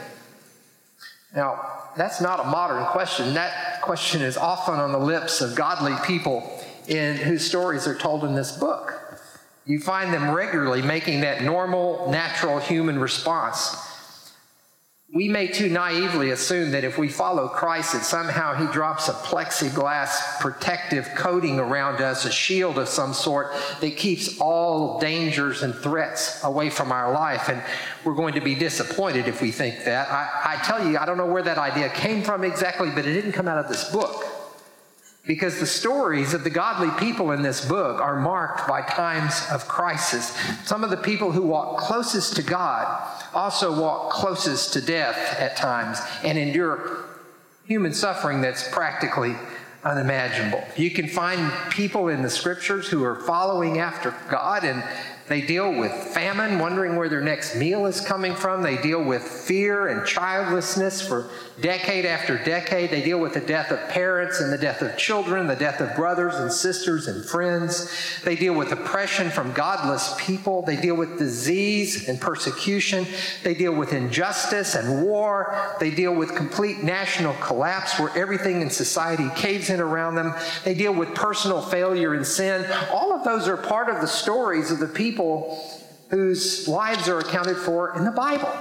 Now, 1.36 1.76
that's 1.98 2.22
not 2.22 2.40
a 2.40 2.44
modern 2.44 2.86
question. 2.86 3.34
That 3.34 3.82
question 3.82 4.22
is 4.22 4.38
often 4.38 4.76
on 4.76 4.92
the 4.92 5.00
lips 5.00 5.42
of 5.42 5.56
godly 5.56 5.96
people 6.06 6.62
in 6.88 7.18
whose 7.18 7.46
stories 7.46 7.88
are 7.88 7.96
told 7.96 8.24
in 8.24 8.36
this 8.36 8.52
book. 8.52 9.05
You 9.66 9.80
find 9.80 10.14
them 10.14 10.30
regularly 10.30 10.84
making 10.84 11.22
that 11.22 11.42
normal, 11.42 12.10
natural 12.12 12.60
human 12.60 13.00
response. 13.00 13.76
We 15.12 15.30
may 15.30 15.48
too 15.48 15.70
naively 15.70 16.32
assume 16.32 16.72
that 16.72 16.84
if 16.84 16.98
we 16.98 17.08
follow 17.08 17.48
Christ, 17.48 17.94
that 17.94 18.04
somehow 18.04 18.54
He 18.54 18.72
drops 18.72 19.08
a 19.08 19.14
plexiglass 19.14 20.40
protective 20.40 21.10
coating 21.16 21.58
around 21.58 22.02
us, 22.02 22.26
a 22.26 22.32
shield 22.32 22.78
of 22.78 22.90
some 22.90 23.14
sort 23.14 23.54
that 23.80 23.98
keeps 23.98 24.40
all 24.40 25.00
dangers 25.00 25.64
and 25.64 25.74
threats 25.74 26.44
away 26.44 26.70
from 26.70 26.92
our 26.92 27.12
life. 27.14 27.50
And 27.50 27.64
we're 28.04 28.14
going 28.14 28.34
to 28.34 28.42
be 28.42 28.56
disappointed 28.56 29.28
if 29.28 29.42
we 29.42 29.52
think 29.52 29.86
that. 29.86 30.10
I, 30.10 30.58
I 30.58 30.64
tell 30.64 30.86
you, 30.86 30.98
I 30.98 31.06
don't 31.06 31.18
know 31.18 31.28
where 31.28 31.44
that 31.44 31.58
idea 31.58 31.90
came 31.90 32.22
from 32.22 32.44
exactly, 32.44 32.90
but 32.90 33.06
it 33.06 33.14
didn't 33.14 33.32
come 33.32 33.48
out 33.48 33.58
of 33.58 33.70
this 33.70 33.90
book 33.90 34.35
because 35.26 35.60
the 35.60 35.66
stories 35.66 36.34
of 36.34 36.44
the 36.44 36.50
godly 36.50 36.92
people 37.00 37.32
in 37.32 37.42
this 37.42 37.66
book 37.66 38.00
are 38.00 38.20
marked 38.20 38.68
by 38.68 38.82
times 38.82 39.42
of 39.52 39.68
crisis. 39.68 40.38
Some 40.66 40.84
of 40.84 40.90
the 40.90 40.98
people 40.98 41.32
who 41.32 41.42
walk 41.42 41.80
closest 41.80 42.36
to 42.36 42.44
God 42.44 43.12
also 43.34 43.80
walk 43.80 44.12
closest 44.12 44.74
to 44.74 44.82
death 44.82 45.40
at 45.40 45.56
times 45.56 46.00
and 46.24 46.38
endure 46.38 47.06
human 47.66 47.94
suffering 47.94 48.42
that's 48.42 48.68
practically 48.70 49.36
unimaginable. 49.84 50.64
You 50.76 50.92
can 50.92 51.08
find 51.08 51.52
people 51.70 52.08
in 52.08 52.22
the 52.22 52.30
scriptures 52.30 52.88
who 52.88 53.04
are 53.04 53.16
following 53.16 53.80
after 53.80 54.16
God 54.30 54.64
and 54.64 54.84
they 55.28 55.42
deal 55.42 55.74
with 55.74 55.92
famine, 55.92 56.60
wondering 56.60 56.96
where 56.96 57.10
their 57.10 57.22
next 57.22 57.56
meal 57.56 57.88
is 57.88 58.00
coming 58.00 58.36
from. 58.36 58.62
They 58.62 58.78
deal 58.78 59.04
with 59.04 59.24
fear 59.24 59.88
and 59.88 60.06
childlessness 60.06 61.02
for 61.02 61.32
decade 61.60 62.06
after 62.06 62.38
decade. 62.44 62.92
They 62.92 63.02
deal 63.02 63.20
with 63.20 63.34
the 63.34 63.40
death 63.40 63.72
of 63.72 63.80
parents 63.90 64.40
and 64.40 64.54
the 64.54 64.58
death 64.58 64.84
of 64.84 64.96
children, 64.98 65.48
the 65.48 65.56
death 65.56 65.82
of 65.82 65.96
brothers 65.96 66.36
and 66.36 66.52
sisters 66.52 67.08
and 67.08 67.26
friends. 67.26 68.22
They 68.24 68.36
deal 68.36 68.54
with 68.54 68.72
oppression 68.72 69.32
from 69.32 69.52
godless 69.54 70.14
people. 70.20 70.62
They 70.62 70.76
deal 70.76 70.96
with 70.96 71.18
disease 71.18 72.08
and 72.08 72.22
persecution. 72.22 73.08
They 73.44 73.56
deal 73.56 73.74
with 73.74 73.94
injustice 73.94 74.76
and 74.76 75.04
war. 75.04 75.76
They 75.80 75.90
deal 75.90 76.14
with 76.14 76.36
complete 76.36 76.84
national 76.84 77.34
collapse 77.36 78.00
where 78.00 78.16
everything 78.16 78.62
in 78.62 78.70
society 78.70 79.30
caves 79.36 79.72
in 79.72 79.80
around 79.80 80.16
them. 80.16 80.36
They 80.64 80.76
deal 80.76 80.94
with 80.94 81.16
personal 81.16 81.64
failure 81.64 82.14
and 82.14 82.28
sin. 82.28 82.64
All 82.92 83.12
of 83.12 83.24
those 83.24 83.48
are 83.48 83.58
part 83.58 83.90
of 83.90 84.02
the 84.02 84.08
stories 84.08 84.70
of 84.70 84.78
the 84.78 84.88
people 84.88 85.15
people 85.16 85.58
whose 86.10 86.68
lives 86.68 87.08
are 87.08 87.20
accounted 87.20 87.56
for 87.56 87.96
in 87.96 88.04
the 88.04 88.12
Bible. 88.12 88.52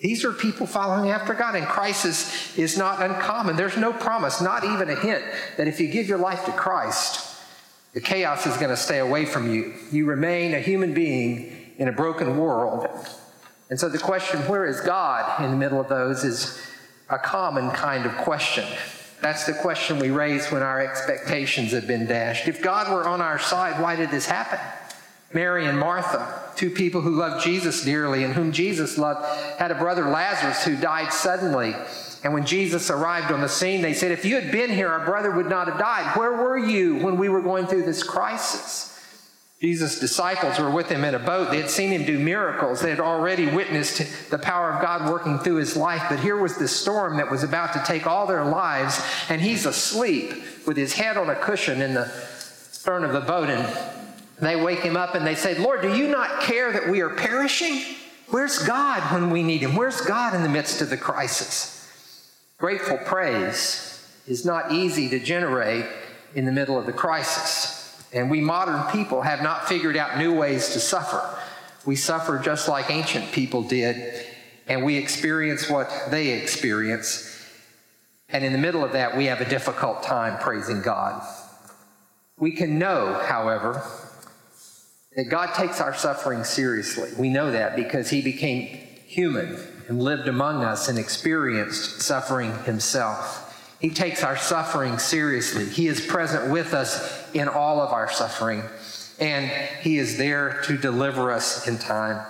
These 0.00 0.24
are 0.24 0.32
people 0.32 0.66
following 0.66 1.10
after 1.10 1.34
God, 1.34 1.54
and 1.54 1.66
crisis 1.66 2.56
is 2.56 2.78
not 2.78 3.02
uncommon. 3.02 3.54
There's 3.54 3.76
no 3.76 3.92
promise, 3.92 4.40
not 4.40 4.64
even 4.64 4.88
a 4.88 4.96
hint, 4.96 5.22
that 5.58 5.68
if 5.68 5.78
you 5.78 5.88
give 5.88 6.08
your 6.08 6.16
life 6.16 6.46
to 6.46 6.52
Christ, 6.52 7.38
the 7.92 8.00
chaos 8.00 8.46
is 8.46 8.56
going 8.56 8.70
to 8.70 8.78
stay 8.78 9.00
away 9.00 9.26
from 9.26 9.52
you. 9.52 9.74
You 9.92 10.06
remain 10.06 10.54
a 10.54 10.60
human 10.60 10.94
being 10.94 11.74
in 11.76 11.88
a 11.88 11.92
broken 11.92 12.38
world. 12.38 12.88
And 13.68 13.78
so 13.78 13.90
the 13.90 13.98
question, 13.98 14.40
where 14.48 14.64
is 14.64 14.80
God 14.80 15.44
in 15.44 15.50
the 15.50 15.56
middle 15.58 15.80
of 15.80 15.90
those, 15.90 16.24
is 16.24 16.58
a 17.10 17.18
common 17.18 17.70
kind 17.72 18.06
of 18.06 18.16
question. 18.16 18.64
That's 19.20 19.44
the 19.44 19.52
question 19.52 19.98
we 19.98 20.10
raise 20.10 20.50
when 20.50 20.62
our 20.62 20.80
expectations 20.80 21.72
have 21.72 21.86
been 21.86 22.06
dashed. 22.06 22.48
If 22.48 22.62
God 22.62 22.90
were 22.90 23.06
on 23.06 23.20
our 23.20 23.38
side, 23.38 23.80
why 23.80 23.96
did 23.96 24.10
this 24.10 24.26
happen? 24.26 24.58
Mary 25.34 25.66
and 25.66 25.78
Martha, 25.78 26.50
two 26.56 26.70
people 26.70 27.00
who 27.00 27.10
loved 27.10 27.44
Jesus 27.44 27.84
dearly 27.84 28.24
and 28.24 28.34
whom 28.34 28.52
Jesus 28.52 28.98
loved, 28.98 29.24
had 29.58 29.70
a 29.70 29.76
brother 29.76 30.08
Lazarus 30.10 30.64
who 30.64 30.76
died 30.76 31.12
suddenly. 31.12 31.74
And 32.24 32.32
when 32.32 32.46
Jesus 32.46 32.90
arrived 32.90 33.32
on 33.32 33.40
the 33.40 33.48
scene, 33.48 33.82
they 33.82 33.94
said, 33.94 34.12
If 34.12 34.24
you 34.24 34.36
had 34.36 34.52
been 34.52 34.70
here, 34.70 34.88
our 34.88 35.04
brother 35.04 35.30
would 35.32 35.48
not 35.48 35.68
have 35.68 35.78
died. 35.78 36.16
Where 36.16 36.32
were 36.32 36.58
you 36.58 36.96
when 36.96 37.16
we 37.16 37.28
were 37.28 37.42
going 37.42 37.66
through 37.66 37.84
this 37.84 38.02
crisis? 38.02 38.88
Jesus' 39.62 40.00
disciples 40.00 40.58
were 40.58 40.72
with 40.72 40.88
him 40.88 41.04
in 41.04 41.14
a 41.14 41.20
boat. 41.20 41.52
They 41.52 41.60
had 41.60 41.70
seen 41.70 41.90
him 41.90 42.04
do 42.04 42.18
miracles. 42.18 42.80
They 42.80 42.90
had 42.90 42.98
already 42.98 43.46
witnessed 43.46 44.28
the 44.28 44.38
power 44.38 44.72
of 44.72 44.82
God 44.82 45.08
working 45.08 45.38
through 45.38 45.56
his 45.56 45.76
life. 45.76 46.02
But 46.08 46.18
here 46.18 46.36
was 46.36 46.58
this 46.58 46.74
storm 46.74 47.16
that 47.18 47.30
was 47.30 47.44
about 47.44 47.72
to 47.74 47.82
take 47.86 48.04
all 48.04 48.26
their 48.26 48.44
lives, 48.44 49.00
and 49.28 49.40
he's 49.40 49.64
asleep 49.64 50.32
with 50.66 50.76
his 50.76 50.94
head 50.94 51.16
on 51.16 51.30
a 51.30 51.36
cushion 51.36 51.80
in 51.80 51.94
the 51.94 52.08
stern 52.72 53.04
of 53.04 53.12
the 53.12 53.20
boat. 53.20 53.50
And 53.50 53.64
they 54.46 54.56
wake 54.56 54.80
him 54.80 54.96
up 54.96 55.14
and 55.14 55.26
they 55.26 55.34
say, 55.34 55.58
Lord, 55.58 55.82
do 55.82 55.94
you 55.94 56.08
not 56.08 56.42
care 56.42 56.72
that 56.72 56.88
we 56.88 57.00
are 57.00 57.10
perishing? 57.10 57.82
Where's 58.28 58.58
God 58.60 59.12
when 59.12 59.30
we 59.30 59.42
need 59.42 59.60
him? 59.60 59.76
Where's 59.76 60.00
God 60.00 60.34
in 60.34 60.42
the 60.42 60.48
midst 60.48 60.80
of 60.80 60.90
the 60.90 60.96
crisis? 60.96 61.78
Grateful 62.58 62.96
praise 62.98 64.08
is 64.26 64.44
not 64.44 64.72
easy 64.72 65.08
to 65.10 65.18
generate 65.18 65.84
in 66.34 66.44
the 66.44 66.52
middle 66.52 66.78
of 66.78 66.86
the 66.86 66.92
crisis. 66.92 68.02
And 68.12 68.30
we 68.30 68.40
modern 68.40 68.90
people 68.90 69.22
have 69.22 69.42
not 69.42 69.68
figured 69.68 69.96
out 69.96 70.18
new 70.18 70.34
ways 70.34 70.72
to 70.72 70.80
suffer. 70.80 71.38
We 71.84 71.96
suffer 71.96 72.38
just 72.38 72.68
like 72.68 72.90
ancient 72.90 73.32
people 73.32 73.62
did, 73.62 74.26
and 74.66 74.84
we 74.84 74.96
experience 74.96 75.68
what 75.68 75.90
they 76.10 76.30
experience. 76.30 77.28
And 78.28 78.44
in 78.44 78.52
the 78.52 78.58
middle 78.58 78.84
of 78.84 78.92
that, 78.92 79.16
we 79.16 79.26
have 79.26 79.40
a 79.40 79.48
difficult 79.48 80.02
time 80.02 80.38
praising 80.38 80.82
God. 80.82 81.22
We 82.38 82.52
can 82.52 82.78
know, 82.78 83.14
however, 83.26 83.84
that 85.16 85.28
God 85.28 85.54
takes 85.54 85.80
our 85.80 85.94
suffering 85.94 86.44
seriously. 86.44 87.10
We 87.18 87.28
know 87.28 87.50
that 87.50 87.76
because 87.76 88.10
he 88.10 88.22
became 88.22 88.66
human 89.06 89.58
and 89.88 90.02
lived 90.02 90.28
among 90.28 90.64
us 90.64 90.88
and 90.88 90.98
experienced 90.98 92.00
suffering 92.00 92.56
himself. 92.64 93.76
He 93.78 93.90
takes 93.90 94.22
our 94.22 94.36
suffering 94.36 94.98
seriously. 94.98 95.66
He 95.66 95.88
is 95.88 96.00
present 96.00 96.50
with 96.50 96.72
us 96.72 97.30
in 97.34 97.48
all 97.48 97.80
of 97.80 97.92
our 97.92 98.10
suffering, 98.10 98.62
and 99.18 99.50
he 99.82 99.98
is 99.98 100.16
there 100.16 100.62
to 100.64 100.78
deliver 100.78 101.32
us 101.32 101.66
in 101.66 101.78
time. 101.78 102.24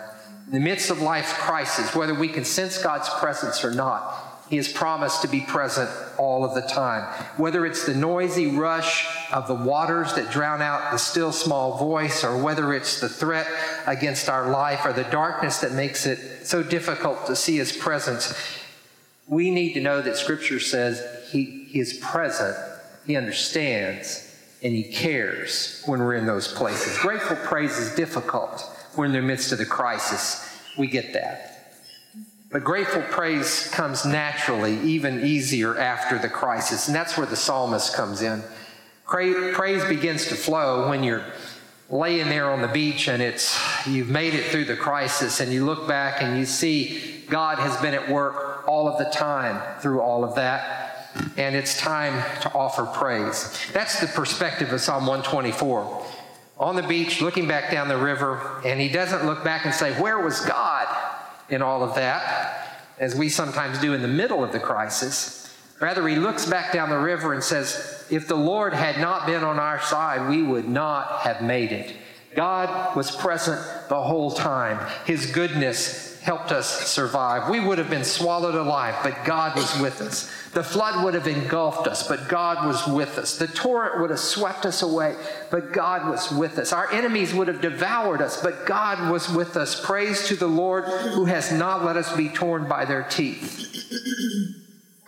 In 0.47 0.53
the 0.55 0.61
midst 0.61 0.91
of 0.91 1.01
life's 1.01 1.33
crisis, 1.35 1.95
whether 1.95 2.15
we 2.15 2.29
can 2.29 2.45
sense 2.45 2.83
God's 2.83 3.09
presence 3.09 3.65
or 3.65 3.71
not, 3.71 4.32
he 4.53 4.59
has 4.59 4.71
promised 4.71 5.23
to 5.23 5.29
be 5.29 5.41
present 5.41 5.89
all 6.19 6.45
of 6.45 6.55
the 6.55 6.61
time. 6.61 7.05
Whether 7.39 7.65
it's 7.65 7.87
the 7.87 7.95
noisy 7.95 8.49
rush 8.49 9.07
of 9.33 9.49
the 9.49 9.55
waters 9.55 10.13
that 10.13 10.31
drown 10.31 10.61
out 10.61 10.93
the 10.93 10.99
still 10.99 11.33
small 11.33 11.79
voice, 11.79 12.23
or 12.23 12.37
whether 12.37 12.75
it's 12.75 13.01
the 13.01 13.09
threat 13.09 13.47
against 13.87 14.29
our 14.29 14.51
life 14.51 14.85
or 14.85 14.93
the 14.93 15.05
darkness 15.05 15.63
that 15.63 15.73
makes 15.73 16.05
it 16.05 16.47
so 16.47 16.63
difficult 16.63 17.25
to 17.29 17.35
see 17.35 17.57
His 17.57 17.75
presence, 17.75 18.35
we 19.27 19.51
need 19.51 19.73
to 19.73 19.81
know 19.81 20.03
that 20.03 20.19
Scripture 20.19 20.61
says 20.61 21.03
He, 21.31 21.65
he 21.71 21.81
is 21.81 21.95
present, 21.95 22.55
He 23.07 23.17
understands, 23.17 24.37
and 24.63 24.75
He 24.75 24.83
cares 24.93 25.83
when 25.87 26.01
we're 26.01 26.17
in 26.17 26.27
those 26.27 26.47
places. 26.47 26.99
Grateful 26.99 27.37
praise 27.37 27.79
is 27.79 27.95
difficult. 27.95 28.71
We're 28.99 29.07
in 29.07 29.13
the 29.13 29.23
midst 29.23 29.51
of 29.53 29.57
the 29.57 29.65
crisis. 29.65 30.47
We 30.77 30.89
get 30.89 31.15
that. 31.15 31.52
But 32.53 32.65
grateful 32.65 33.01
praise 33.01 33.69
comes 33.69 34.05
naturally, 34.05 34.79
even 34.81 35.25
easier 35.25 35.79
after 35.79 36.19
the 36.19 36.29
crisis. 36.29 36.87
And 36.87 36.95
that's 36.95 37.17
where 37.17 37.27
the 37.27 37.35
psalmist 37.35 37.95
comes 37.95 38.21
in. 38.21 38.43
Praise 39.07 39.85
begins 39.87 40.27
to 40.27 40.35
flow 40.35 40.89
when 40.91 41.03
you're 41.03 41.25
laying 41.89 42.29
there 42.29 42.51
on 42.51 42.63
the 42.63 42.69
beach 42.69 43.09
and 43.09 43.23
it's 43.23 43.59
you've 43.87 44.09
made 44.09 44.33
it 44.33 44.47
through 44.47 44.65
the 44.65 44.77
crisis 44.77 45.41
and 45.41 45.53
you 45.53 45.65
look 45.67 45.87
back 45.87 46.23
and 46.23 46.39
you 46.39 46.47
see 46.47 47.23
God 47.29 47.59
has 47.59 47.77
been 47.83 47.93
at 47.93 48.09
work 48.09 48.67
all 48.67 48.89
of 48.89 48.99
the 48.99 49.05
time 49.11 49.79
through 49.81 50.01
all 50.01 50.25
of 50.25 50.35
that 50.37 51.11
and 51.37 51.55
it's 51.55 51.79
time 51.79 52.23
to 52.41 52.53
offer 52.55 52.87
praise. 52.87 53.59
That's 53.75 54.01
the 54.01 54.07
perspective 54.07 54.73
of 54.73 54.81
Psalm 54.81 55.07
124. 55.07 56.07
On 56.59 56.77
the 56.77 56.83
beach 56.83 57.21
looking 57.21 57.47
back 57.47 57.71
down 57.71 57.89
the 57.89 57.99
river 57.99 58.63
and 58.65 58.81
he 58.81 58.89
doesn't 58.89 59.27
look 59.27 59.45
back 59.45 59.67
and 59.67 59.75
say 59.75 59.93
where 60.01 60.19
was 60.19 60.41
God 60.41 61.12
in 61.53 61.63
all 61.63 61.83
of 61.83 61.95
that 61.95 62.81
as 62.99 63.15
we 63.15 63.29
sometimes 63.29 63.79
do 63.79 63.95
in 63.95 64.03
the 64.03 64.09
middle 64.09 64.43
of 64.43 64.53
the 64.53 64.61
crisis 64.61 65.43
Rather, 65.83 66.07
he 66.07 66.15
looks 66.15 66.47
back 66.47 66.73
down 66.73 66.91
the 66.91 66.99
river 66.99 67.35
and 67.35 67.43
says, 67.43 68.07
If 68.09 68.29
the 68.29 68.37
Lord 68.37 68.73
had 68.73 69.01
not 69.01 69.27
been 69.27 69.43
on 69.43 69.59
our 69.59 69.83
side, 69.83 70.31
we 70.31 70.41
would 70.41 70.69
not 70.69 71.23
have 71.23 71.43
made 71.43 71.73
it. 71.73 71.97
God 72.37 72.95
was 72.95 73.11
present 73.11 73.61
the 73.89 74.01
whole 74.01 74.31
time. 74.31 74.79
His 75.07 75.27
goodness 75.33 76.12
helped 76.23 76.53
us 76.53 76.89
survive. 76.89 77.51
We 77.51 77.59
would 77.59 77.79
have 77.79 77.91
been 77.91 78.05
swallowed 78.05 78.55
alive, 78.55 78.95
but 79.03 79.25
God 79.25 79.57
was 79.57 79.81
with 79.81 80.01
us. 80.01 80.31
The 80.53 80.63
flood 80.63 81.03
would 81.03 81.15
have 81.15 81.27
engulfed 81.27 81.89
us, 81.89 82.07
but 82.07 82.29
God 82.29 82.65
was 82.65 82.87
with 82.87 83.19
us. 83.19 83.39
The 83.39 83.49
torrent 83.49 84.01
would 84.01 84.11
have 84.11 84.21
swept 84.21 84.65
us 84.65 84.83
away, 84.83 85.17
but 85.51 85.73
God 85.73 86.09
was 86.09 86.31
with 86.31 86.59
us. 86.59 86.73
Our 86.73 86.93
enemies 86.93 87.35
would 87.35 87.49
have 87.49 87.61
devoured 87.61 88.23
us, 88.23 88.41
but 88.41 88.67
God 88.67 89.11
was 89.11 89.29
with 89.29 89.57
us. 89.57 89.85
Praise 89.85 90.29
to 90.29 90.37
the 90.37 90.47
Lord 90.47 90.85
who 90.85 91.25
has 91.25 91.51
not 91.51 91.85
let 91.85 91.97
us 91.97 92.15
be 92.17 92.29
torn 92.29 92.69
by 92.69 92.85
their 92.85 93.03
teeth. 93.03 93.91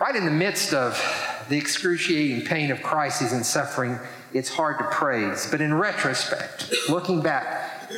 Right 0.00 0.16
in 0.16 0.24
the 0.24 0.32
midst 0.32 0.74
of 0.74 1.00
the 1.48 1.56
excruciating 1.56 2.46
pain 2.46 2.72
of 2.72 2.82
crises 2.82 3.32
and 3.32 3.46
suffering, 3.46 4.00
it's 4.32 4.48
hard 4.48 4.78
to 4.78 4.84
praise. 4.86 5.46
But 5.48 5.60
in 5.60 5.74
retrospect, 5.74 6.74
looking 6.88 7.20
back, 7.20 7.88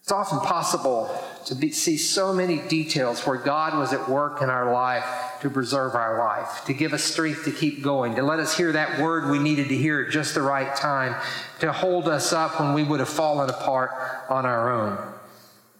it's 0.00 0.12
often 0.12 0.38
possible 0.40 1.10
to 1.46 1.54
be, 1.54 1.70
see 1.70 1.96
so 1.96 2.32
many 2.32 2.58
details 2.58 3.26
where 3.26 3.36
God 3.36 3.76
was 3.76 3.92
at 3.92 4.08
work 4.08 4.42
in 4.42 4.50
our 4.50 4.72
life 4.72 5.04
to 5.40 5.50
preserve 5.50 5.94
our 5.94 6.18
life, 6.18 6.64
to 6.66 6.72
give 6.72 6.92
us 6.92 7.02
strength 7.02 7.44
to 7.44 7.50
keep 7.50 7.82
going, 7.82 8.14
to 8.14 8.22
let 8.22 8.38
us 8.38 8.56
hear 8.56 8.72
that 8.72 9.00
word 9.00 9.30
we 9.30 9.38
needed 9.38 9.68
to 9.68 9.76
hear 9.76 10.02
at 10.02 10.12
just 10.12 10.34
the 10.34 10.42
right 10.42 10.74
time, 10.76 11.14
to 11.60 11.72
hold 11.72 12.08
us 12.08 12.32
up 12.32 12.60
when 12.60 12.74
we 12.74 12.82
would 12.82 13.00
have 13.00 13.08
fallen 13.08 13.50
apart 13.50 13.90
on 14.28 14.46
our 14.46 14.72
own. 14.72 14.98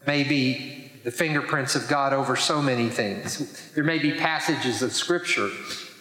Maybe 0.06 0.90
the 1.04 1.10
fingerprints 1.10 1.74
of 1.74 1.88
God 1.88 2.12
over 2.12 2.36
so 2.36 2.62
many 2.62 2.88
things. 2.88 3.70
There 3.74 3.84
may 3.84 3.98
be 3.98 4.12
passages 4.12 4.82
of 4.82 4.92
Scripture 4.92 5.50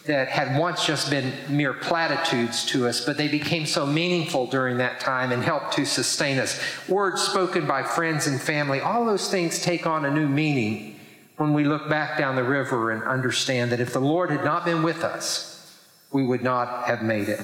that 0.06 0.30
had 0.30 0.58
once 0.58 0.86
just 0.86 1.10
been 1.10 1.32
mere 1.48 1.74
platitudes 1.74 2.66
to 2.66 2.88
us, 2.88 3.06
but 3.06 3.18
they 3.18 3.28
became 3.28 3.66
so 3.66 3.86
meaningful 3.86 4.48
during 4.48 4.78
that 4.78 5.00
time 5.00 5.32
and 5.32 5.44
helped 5.44 5.74
to 5.74 5.86
sustain 5.86 6.40
us. 6.40 6.60
Words 6.90 7.22
spoken 7.22 7.68
by 7.68 7.84
friends 7.84 8.28
and 8.28 8.42
family, 8.42 8.80
all 8.80 9.06
those 9.06 9.30
things 9.30 9.62
take 9.62 9.86
on 9.86 10.06
a 10.06 10.12
new 10.12 10.28
meaning 10.28 11.00
when 11.38 11.54
we 11.54 11.64
look 11.64 11.90
back 11.90 12.18
down 12.18 12.36
the 12.36 12.44
river 12.44 12.92
and 12.92 13.04
understand 13.04 13.72
that 13.72 13.80
if 13.80 13.94
the 13.94 14.00
Lord 14.00 14.32
had 14.32 14.44
not 14.44 14.66
been 14.66 14.84
with 14.84 15.04
us, 15.04 15.80
we 16.12 16.26
would 16.26 16.44
not 16.44 16.86
have 16.86 17.04
made 17.04 17.30
it. 17.30 17.42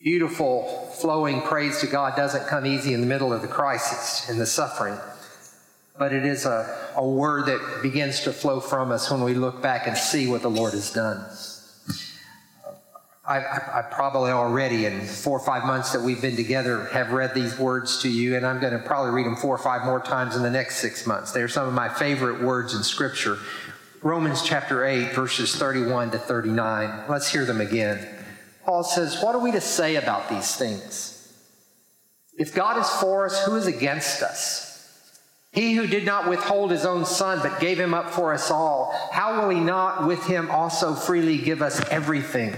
Beautiful, 0.00 0.90
flowing 0.98 1.42
praise 1.42 1.80
to 1.80 1.86
God 1.86 2.16
doesn't 2.16 2.48
come 2.48 2.66
easy 2.66 2.94
in 2.94 3.00
the 3.00 3.06
middle 3.06 3.32
of 3.32 3.42
the 3.42 3.48
crisis 3.48 4.28
and 4.28 4.40
the 4.40 4.46
suffering 4.46 4.98
but 5.98 6.12
it 6.12 6.24
is 6.24 6.46
a, 6.46 6.92
a 6.96 7.06
word 7.06 7.46
that 7.46 7.80
begins 7.82 8.20
to 8.20 8.32
flow 8.32 8.60
from 8.60 8.90
us 8.90 9.10
when 9.10 9.22
we 9.22 9.34
look 9.34 9.62
back 9.62 9.86
and 9.86 9.96
see 9.96 10.26
what 10.26 10.42
the 10.42 10.50
Lord 10.50 10.72
has 10.72 10.92
done. 10.92 11.24
I, 13.24 13.38
I, 13.38 13.78
I, 13.78 13.82
probably 13.82 14.32
already, 14.32 14.84
in 14.86 15.00
four 15.02 15.38
or 15.38 15.44
five 15.44 15.64
months 15.64 15.92
that 15.92 16.02
we've 16.02 16.20
been 16.20 16.34
together, 16.34 16.86
have 16.86 17.12
read 17.12 17.34
these 17.34 17.56
words 17.56 18.02
to 18.02 18.08
you, 18.08 18.36
and 18.36 18.44
I'm 18.44 18.60
going 18.60 18.72
to 18.72 18.80
probably 18.80 19.12
read 19.12 19.26
them 19.26 19.36
four 19.36 19.54
or 19.54 19.58
five 19.58 19.84
more 19.84 20.00
times 20.00 20.34
in 20.34 20.42
the 20.42 20.50
next 20.50 20.78
six 20.78 21.06
months. 21.06 21.30
They're 21.30 21.46
some 21.46 21.68
of 21.68 21.74
my 21.74 21.88
favorite 21.88 22.42
words 22.42 22.74
in 22.74 22.82
Scripture. 22.82 23.38
Romans 24.02 24.42
chapter 24.42 24.84
8, 24.84 25.12
verses 25.12 25.54
31 25.54 26.10
to 26.10 26.18
39. 26.18 27.04
Let's 27.08 27.30
hear 27.30 27.44
them 27.44 27.60
again. 27.60 28.08
Paul 28.64 28.82
says, 28.82 29.22
What 29.22 29.36
are 29.36 29.40
we 29.40 29.52
to 29.52 29.60
say 29.60 29.94
about 29.96 30.28
these 30.28 30.56
things? 30.56 31.32
If 32.36 32.52
God 32.54 32.78
is 32.78 32.88
for 32.88 33.24
us, 33.26 33.44
who 33.44 33.54
is 33.54 33.68
against 33.68 34.22
us? 34.22 34.71
He 35.52 35.74
who 35.74 35.86
did 35.86 36.06
not 36.06 36.30
withhold 36.30 36.70
his 36.70 36.86
own 36.86 37.04
son, 37.04 37.40
but 37.42 37.60
gave 37.60 37.78
him 37.78 37.92
up 37.92 38.10
for 38.10 38.32
us 38.32 38.50
all, 38.50 38.92
how 39.12 39.42
will 39.42 39.50
he 39.50 39.60
not 39.60 40.06
with 40.06 40.24
him 40.24 40.50
also 40.50 40.94
freely 40.94 41.36
give 41.36 41.60
us 41.60 41.86
everything? 41.90 42.56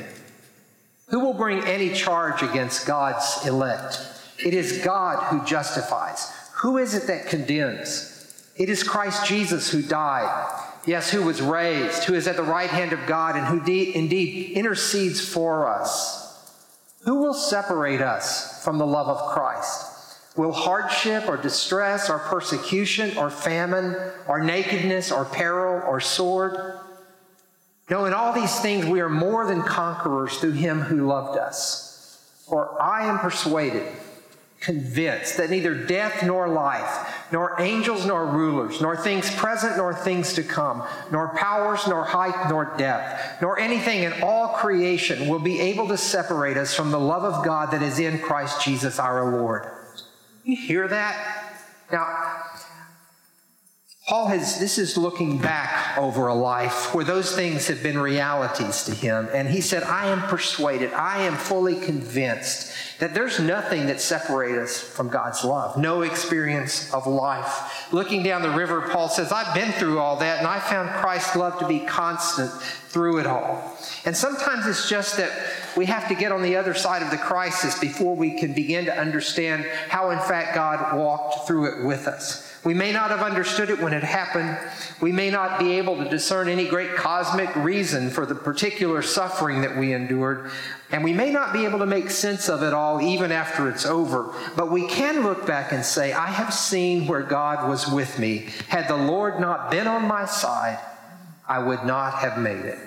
Who 1.08 1.20
will 1.20 1.34
bring 1.34 1.64
any 1.64 1.92
charge 1.92 2.42
against 2.42 2.86
God's 2.86 3.46
elect? 3.46 3.98
It 4.38 4.54
is 4.54 4.84
God 4.84 5.24
who 5.24 5.44
justifies. 5.44 6.32
Who 6.56 6.78
is 6.78 6.94
it 6.94 7.08
that 7.08 7.26
condemns? 7.26 8.10
It 8.56 8.68
is 8.68 8.84
Christ 8.84 9.26
Jesus 9.26 9.70
who 9.70 9.82
died, 9.82 10.62
yes, 10.86 11.10
who 11.10 11.22
was 11.22 11.42
raised, 11.42 12.04
who 12.04 12.14
is 12.14 12.28
at 12.28 12.36
the 12.36 12.42
right 12.42 12.70
hand 12.70 12.92
of 12.92 13.06
God, 13.06 13.34
and 13.36 13.46
who 13.46 13.64
de- 13.64 13.94
indeed 13.94 14.52
intercedes 14.56 15.20
for 15.20 15.68
us. 15.68 16.22
Who 17.04 17.16
will 17.16 17.34
separate 17.34 18.00
us 18.00 18.62
from 18.62 18.78
the 18.78 18.86
love 18.86 19.08
of 19.08 19.32
Christ? 19.32 19.83
Will 20.36 20.52
hardship 20.52 21.28
or 21.28 21.36
distress 21.36 22.10
or 22.10 22.18
persecution 22.18 23.16
or 23.16 23.30
famine 23.30 23.96
or 24.26 24.42
nakedness 24.42 25.12
or 25.12 25.24
peril 25.24 25.82
or 25.86 26.00
sword? 26.00 26.80
No, 27.88 28.06
in 28.06 28.14
all 28.14 28.32
these 28.32 28.58
things 28.60 28.84
we 28.86 29.00
are 29.00 29.08
more 29.08 29.46
than 29.46 29.62
conquerors 29.62 30.38
through 30.38 30.52
him 30.52 30.80
who 30.80 31.06
loved 31.06 31.38
us. 31.38 32.18
For 32.48 32.80
I 32.82 33.06
am 33.06 33.18
persuaded, 33.20 33.86
convinced 34.60 35.36
that 35.36 35.50
neither 35.50 35.74
death 35.74 36.24
nor 36.24 36.48
life, 36.48 37.26
nor 37.30 37.60
angels 37.60 38.04
nor 38.04 38.26
rulers, 38.26 38.80
nor 38.80 38.96
things 38.96 39.32
present 39.36 39.76
nor 39.76 39.94
things 39.94 40.32
to 40.32 40.42
come, 40.42 40.82
nor 41.12 41.28
powers 41.36 41.86
nor 41.86 42.04
height 42.04 42.48
nor 42.48 42.74
depth, 42.76 43.40
nor 43.40 43.58
anything 43.58 44.02
in 44.02 44.12
all 44.22 44.48
creation 44.48 45.28
will 45.28 45.38
be 45.38 45.60
able 45.60 45.86
to 45.88 45.96
separate 45.96 46.56
us 46.56 46.74
from 46.74 46.90
the 46.90 47.00
love 47.00 47.22
of 47.22 47.44
God 47.44 47.70
that 47.70 47.82
is 47.82 48.00
in 48.00 48.18
Christ 48.18 48.62
Jesus 48.62 48.98
our 48.98 49.30
Lord. 49.30 49.70
You 50.44 50.56
hear 50.56 50.86
that? 50.88 51.54
Now, 51.90 52.42
Paul 54.06 54.26
has, 54.26 54.60
this 54.60 54.76
is 54.76 54.98
looking 54.98 55.38
back 55.38 55.96
over 55.96 56.26
a 56.26 56.34
life 56.34 56.94
where 56.94 57.06
those 57.06 57.34
things 57.34 57.68
have 57.68 57.82
been 57.82 57.96
realities 57.96 58.84
to 58.84 58.94
him. 58.94 59.30
And 59.32 59.48
he 59.48 59.62
said, 59.62 59.82
I 59.82 60.08
am 60.08 60.20
persuaded, 60.28 60.92
I 60.92 61.22
am 61.22 61.36
fully 61.36 61.80
convinced 61.80 62.70
that 62.98 63.14
there's 63.14 63.40
nothing 63.40 63.86
that 63.86 64.02
separates 64.02 64.58
us 64.58 64.78
from 64.78 65.08
God's 65.08 65.42
love, 65.42 65.78
no 65.78 66.02
experience 66.02 66.92
of 66.92 67.06
life. 67.06 67.90
Looking 67.94 68.22
down 68.22 68.42
the 68.42 68.50
river, 68.50 68.90
Paul 68.92 69.08
says, 69.08 69.32
I've 69.32 69.54
been 69.54 69.72
through 69.72 69.98
all 69.98 70.16
that 70.16 70.36
and 70.36 70.46
I 70.46 70.60
found 70.60 70.90
Christ's 70.90 71.34
love 71.34 71.58
to 71.60 71.66
be 71.66 71.80
constant 71.80 72.52
through 72.52 73.20
it 73.20 73.26
all. 73.26 73.74
And 74.04 74.14
sometimes 74.14 74.66
it's 74.66 74.86
just 74.86 75.16
that 75.16 75.32
we 75.78 75.86
have 75.86 76.08
to 76.08 76.14
get 76.14 76.30
on 76.30 76.42
the 76.42 76.56
other 76.56 76.74
side 76.74 77.02
of 77.02 77.10
the 77.10 77.16
crisis 77.16 77.78
before 77.78 78.14
we 78.14 78.38
can 78.38 78.52
begin 78.52 78.84
to 78.84 78.94
understand 78.94 79.64
how, 79.88 80.10
in 80.10 80.18
fact, 80.18 80.54
God 80.54 80.94
walked 80.94 81.46
through 81.46 81.80
it 81.80 81.86
with 81.86 82.06
us. 82.06 82.43
We 82.64 82.72
may 82.72 82.92
not 82.92 83.10
have 83.10 83.20
understood 83.20 83.68
it 83.68 83.78
when 83.78 83.92
it 83.92 84.02
happened. 84.02 84.58
We 85.00 85.12
may 85.12 85.28
not 85.30 85.58
be 85.58 85.72
able 85.72 85.96
to 85.98 86.08
discern 86.08 86.48
any 86.48 86.66
great 86.66 86.94
cosmic 86.94 87.54
reason 87.56 88.08
for 88.08 88.24
the 88.24 88.34
particular 88.34 89.02
suffering 89.02 89.60
that 89.60 89.76
we 89.76 89.92
endured. 89.92 90.50
And 90.90 91.04
we 91.04 91.12
may 91.12 91.30
not 91.30 91.52
be 91.52 91.66
able 91.66 91.80
to 91.80 91.86
make 91.86 92.10
sense 92.10 92.48
of 92.48 92.62
it 92.62 92.72
all 92.72 93.02
even 93.02 93.32
after 93.32 93.68
it's 93.68 93.84
over. 93.84 94.32
But 94.56 94.70
we 94.70 94.86
can 94.88 95.22
look 95.22 95.46
back 95.46 95.72
and 95.72 95.84
say, 95.84 96.14
I 96.14 96.28
have 96.28 96.54
seen 96.54 97.06
where 97.06 97.22
God 97.22 97.68
was 97.68 97.86
with 97.86 98.18
me. 98.18 98.48
Had 98.68 98.88
the 98.88 98.96
Lord 98.96 99.40
not 99.40 99.70
been 99.70 99.86
on 99.86 100.08
my 100.08 100.24
side, 100.24 100.78
I 101.46 101.58
would 101.58 101.84
not 101.84 102.14
have 102.14 102.38
made 102.38 102.64
it. 102.64 102.78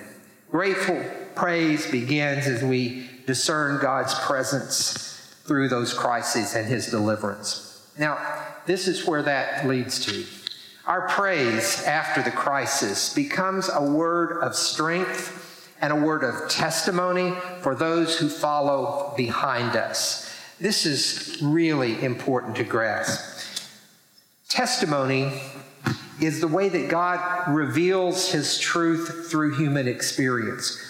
Grateful 0.50 1.04
praise 1.36 1.88
begins 1.88 2.48
as 2.48 2.64
we 2.64 3.08
discern 3.26 3.80
God's 3.80 4.14
presence 4.14 5.36
through 5.44 5.68
those 5.68 5.94
crises 5.94 6.54
and 6.54 6.66
his 6.66 6.88
deliverance. 6.88 7.86
Now, 7.98 8.18
this 8.68 8.86
is 8.86 9.06
where 9.06 9.22
that 9.22 9.66
leads 9.66 9.98
to. 10.04 10.26
Our 10.86 11.08
praise 11.08 11.82
after 11.84 12.22
the 12.22 12.30
crisis 12.30 13.14
becomes 13.14 13.70
a 13.72 13.82
word 13.82 14.42
of 14.42 14.54
strength 14.54 15.74
and 15.80 15.90
a 15.90 15.96
word 15.96 16.22
of 16.22 16.50
testimony 16.50 17.34
for 17.62 17.74
those 17.74 18.18
who 18.18 18.28
follow 18.28 19.14
behind 19.16 19.74
us. 19.74 20.30
This 20.60 20.84
is 20.84 21.38
really 21.42 22.02
important 22.04 22.56
to 22.56 22.64
grasp. 22.64 23.64
Testimony 24.50 25.40
is 26.20 26.42
the 26.42 26.48
way 26.48 26.68
that 26.68 26.90
God 26.90 27.48
reveals 27.48 28.30
his 28.30 28.58
truth 28.58 29.28
through 29.30 29.56
human 29.56 29.88
experience. 29.88 30.87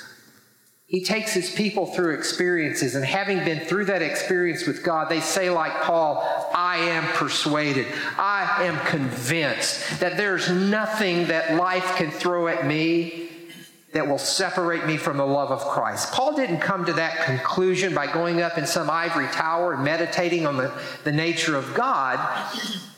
He 0.88 1.04
takes 1.04 1.34
his 1.34 1.50
people 1.50 1.84
through 1.84 2.14
experiences, 2.14 2.94
and 2.94 3.04
having 3.04 3.44
been 3.44 3.60
through 3.60 3.84
that 3.86 4.00
experience 4.00 4.66
with 4.66 4.82
God, 4.82 5.10
they 5.10 5.20
say, 5.20 5.50
like 5.50 5.82
Paul, 5.82 6.26
I 6.54 6.78
am 6.78 7.04
persuaded, 7.12 7.86
I 8.16 8.64
am 8.64 8.78
convinced 8.86 10.00
that 10.00 10.16
there's 10.16 10.50
nothing 10.50 11.26
that 11.26 11.56
life 11.56 11.96
can 11.96 12.10
throw 12.10 12.48
at 12.48 12.66
me 12.66 13.28
that 13.92 14.08
will 14.08 14.16
separate 14.16 14.86
me 14.86 14.96
from 14.96 15.18
the 15.18 15.26
love 15.26 15.50
of 15.50 15.60
Christ. 15.60 16.10
Paul 16.12 16.34
didn't 16.34 16.60
come 16.60 16.86
to 16.86 16.94
that 16.94 17.24
conclusion 17.26 17.94
by 17.94 18.10
going 18.10 18.40
up 18.40 18.56
in 18.56 18.66
some 18.66 18.88
ivory 18.88 19.28
tower 19.28 19.74
and 19.74 19.84
meditating 19.84 20.46
on 20.46 20.56
the, 20.56 20.72
the 21.04 21.12
nature 21.12 21.54
of 21.54 21.74
God. 21.74 22.18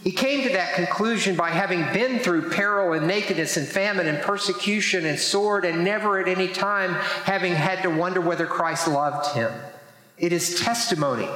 He 0.03 0.13
came 0.13 0.43
to 0.45 0.53
that 0.55 0.75
conclusion 0.75 1.37
by 1.37 1.51
having 1.51 1.83
been 1.93 2.21
through 2.21 2.51
peril 2.51 2.95
and 2.95 3.07
nakedness 3.07 3.59
and 3.59 3.69
famine 3.69 4.07
and 4.07 4.23
persecution 4.23 5.05
and 5.05 5.19
sword 5.19 5.67
and 5.67 5.85
never 5.85 6.19
at 6.19 6.27
any 6.27 6.49
time 6.49 6.95
having 7.25 7.55
had 7.55 7.83
to 7.83 7.91
wonder 7.91 8.21
whether 8.21 8.47
Christ 8.47 8.89
loved 8.89 9.35
him. 9.35 9.53
It 10.17 10.33
is 10.33 10.61
testimony 10.61 11.29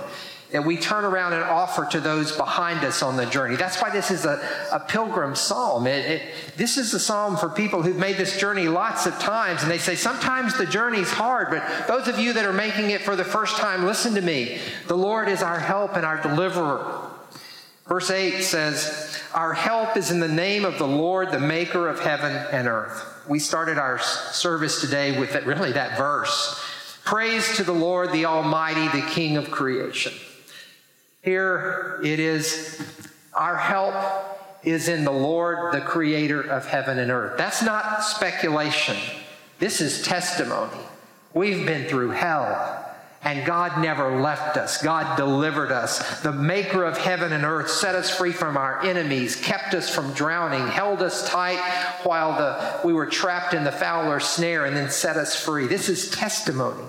that 0.51 0.65
we 0.65 0.77
turn 0.77 1.05
around 1.05 1.33
and 1.33 1.43
offer 1.43 1.85
to 1.85 2.01
those 2.01 2.31
behind 2.37 2.85
us 2.85 3.03
on 3.03 3.17
the 3.17 3.27
journey. 3.27 3.57
That's 3.57 3.83
why 3.83 3.91
this 3.91 4.13
is 4.13 4.25
a, 4.25 4.41
a 4.71 4.79
pilgrim 4.79 5.35
psalm. 5.35 5.89
It, 5.89 6.07
it, 6.07 6.23
this 6.57 6.79
is 6.79 6.95
a 6.95 7.01
psalm 7.01 7.37
for 7.37 7.49
people 7.49 7.83
who've 7.83 7.97
made 7.97 8.19
this 8.19 8.39
journey 8.39 8.69
lots 8.69 9.05
of 9.05 9.19
times, 9.19 9.63
and 9.63 9.71
they 9.71 9.79
say 9.79 9.97
sometimes 9.97 10.57
the 10.57 10.65
journey's 10.65 11.11
hard, 11.11 11.51
but 11.51 11.89
those 11.89 12.07
of 12.07 12.21
you 12.21 12.33
that 12.35 12.45
are 12.45 12.53
making 12.53 12.91
it 12.91 13.03
for 13.03 13.17
the 13.17 13.25
first 13.25 13.57
time, 13.57 13.85
listen 13.85 14.15
to 14.15 14.21
me. 14.21 14.61
The 14.87 14.97
Lord 14.97 15.29
is 15.29 15.43
our 15.43 15.59
help 15.59 15.97
and 15.97 16.07
our 16.07 16.23
deliverer. 16.23 17.04
Verse 17.87 18.11
8 18.11 18.43
says, 18.43 19.21
Our 19.35 19.53
help 19.53 19.97
is 19.97 20.11
in 20.11 20.21
the 20.21 20.29
name 20.29 20.65
of 20.65 20.79
the 20.79 20.87
Lord, 20.87 21.31
the 21.31 21.41
maker 21.41 21.89
of 21.89 22.01
heaven 22.01 22.35
and 22.51 22.67
earth. 22.67 23.05
We 23.29 23.39
started 23.39 23.79
our 23.79 23.99
service 23.99 24.81
today 24.81 25.19
with 25.19 25.33
that, 25.35 25.47
really 25.47 25.73
that 25.73 25.99
verse. 25.99 26.63
Praise 27.05 27.57
to 27.57 27.65
the 27.65 27.73
Lord, 27.73 28.13
the 28.13 28.25
Almighty, 28.25 28.89
the 28.89 29.07
King 29.09 29.37
of 29.37 29.51
creation. 29.51 30.15
Here 31.23 32.01
it 32.03 32.19
is, 32.19 32.83
our 33.35 33.57
help 33.57 33.95
is 34.63 34.89
in 34.89 35.05
the 35.05 35.13
Lord, 35.13 35.75
the 35.75 35.81
creator 35.81 36.41
of 36.41 36.67
heaven 36.67 36.99
and 36.99 37.11
earth. 37.11 37.37
That's 37.37 37.63
not 37.63 38.03
speculation. 38.03 38.97
This 39.59 39.83
is 39.83 40.03
testimony. 40.03 40.81
We've 41.35 41.67
been 41.67 41.87
through 41.87 42.11
hell. 42.11 42.84
And 43.25 43.47
God 43.47 43.81
never 43.81 44.21
left 44.21 44.59
us. 44.59 44.83
God 44.83 45.17
delivered 45.17 45.73
us. 45.73 46.21
The 46.21 46.33
maker 46.33 46.85
of 46.85 46.99
heaven 46.99 47.33
and 47.33 47.43
earth 47.43 47.71
set 47.71 47.95
us 47.95 48.15
free 48.15 48.33
from 48.33 48.59
our 48.59 48.85
enemies, 48.85 49.35
kept 49.35 49.73
us 49.73 49.89
from 49.89 50.13
drowning, 50.13 50.69
held 50.69 51.01
us 51.01 51.27
tight 51.27 51.59
while 52.03 52.37
the, 52.37 52.87
we 52.87 52.93
were 52.93 53.07
trapped 53.07 53.55
in 53.55 53.65
the 53.65 53.73
fowler's 53.73 54.25
snare, 54.25 54.67
and 54.67 54.77
then 54.77 54.91
set 54.91 55.17
us 55.17 55.35
free. 55.35 55.67
This 55.67 55.89
is 55.89 56.11
testimony. 56.11 56.85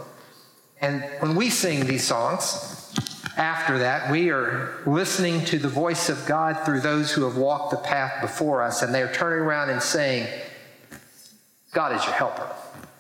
And 0.82 1.04
when 1.20 1.36
we 1.36 1.50
sing 1.50 1.86
these 1.86 2.06
songs, 2.06 2.94
after 3.38 3.80
that, 3.80 4.12
we 4.12 4.30
are 4.30 4.78
listening 4.86 5.44
to 5.46 5.58
the 5.58 5.70
voice 5.70 6.10
of 6.10 6.26
God 6.26 6.66
through 6.66 6.82
those 6.82 7.12
who 7.12 7.24
have 7.24 7.38
walked 7.38 7.72
the 7.72 7.78
path 7.78 8.22
before 8.22 8.62
us, 8.62 8.82
and 8.82 8.94
they're 8.94 9.12
turning 9.12 9.40
around 9.40 9.70
and 9.70 9.82
saying, 9.82 10.28
God 11.72 11.96
is 11.96 12.04
your 12.04 12.14
helper. 12.14 12.54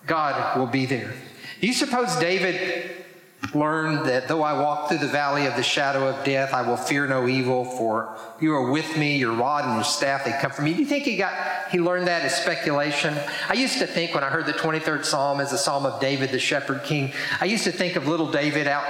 God 0.07 0.57
will 0.57 0.67
be 0.67 0.85
there. 0.85 1.13
Do 1.59 1.67
you 1.67 1.73
suppose 1.73 2.15
David 2.17 3.04
learned 3.53 4.05
that 4.05 4.27
though 4.27 4.41
I 4.41 4.53
walk 4.53 4.89
through 4.89 4.99
the 4.99 5.07
valley 5.07 5.45
of 5.45 5.55
the 5.55 5.63
shadow 5.63 6.07
of 6.07 6.23
death, 6.25 6.53
I 6.53 6.67
will 6.67 6.77
fear 6.77 7.05
no 7.05 7.27
evil, 7.27 7.65
for 7.65 8.17
you 8.39 8.53
are 8.53 8.71
with 8.71 8.97
me, 8.97 9.17
your 9.17 9.33
rod 9.33 9.65
and 9.65 9.75
your 9.75 9.83
staff, 9.83 10.25
they 10.25 10.31
come 10.41 10.51
from 10.51 10.65
me. 10.65 10.73
Do 10.73 10.79
you 10.79 10.85
think 10.85 11.03
he 11.03 11.17
got 11.17 11.69
he 11.69 11.79
learned 11.79 12.07
that 12.07 12.23
as 12.23 12.35
speculation? 12.35 13.15
I 13.49 13.53
used 13.53 13.79
to 13.79 13.87
think 13.87 14.13
when 14.13 14.23
I 14.23 14.29
heard 14.29 14.45
the 14.45 14.53
23rd 14.53 15.05
Psalm 15.05 15.39
as 15.39 15.53
a 15.53 15.57
psalm 15.57 15.85
of 15.85 15.99
David, 15.99 16.31
the 16.31 16.39
shepherd 16.39 16.83
king, 16.83 17.11
I 17.39 17.45
used 17.45 17.65
to 17.65 17.71
think 17.71 17.95
of 17.95 18.07
little 18.07 18.31
David 18.31 18.67
out 18.67 18.85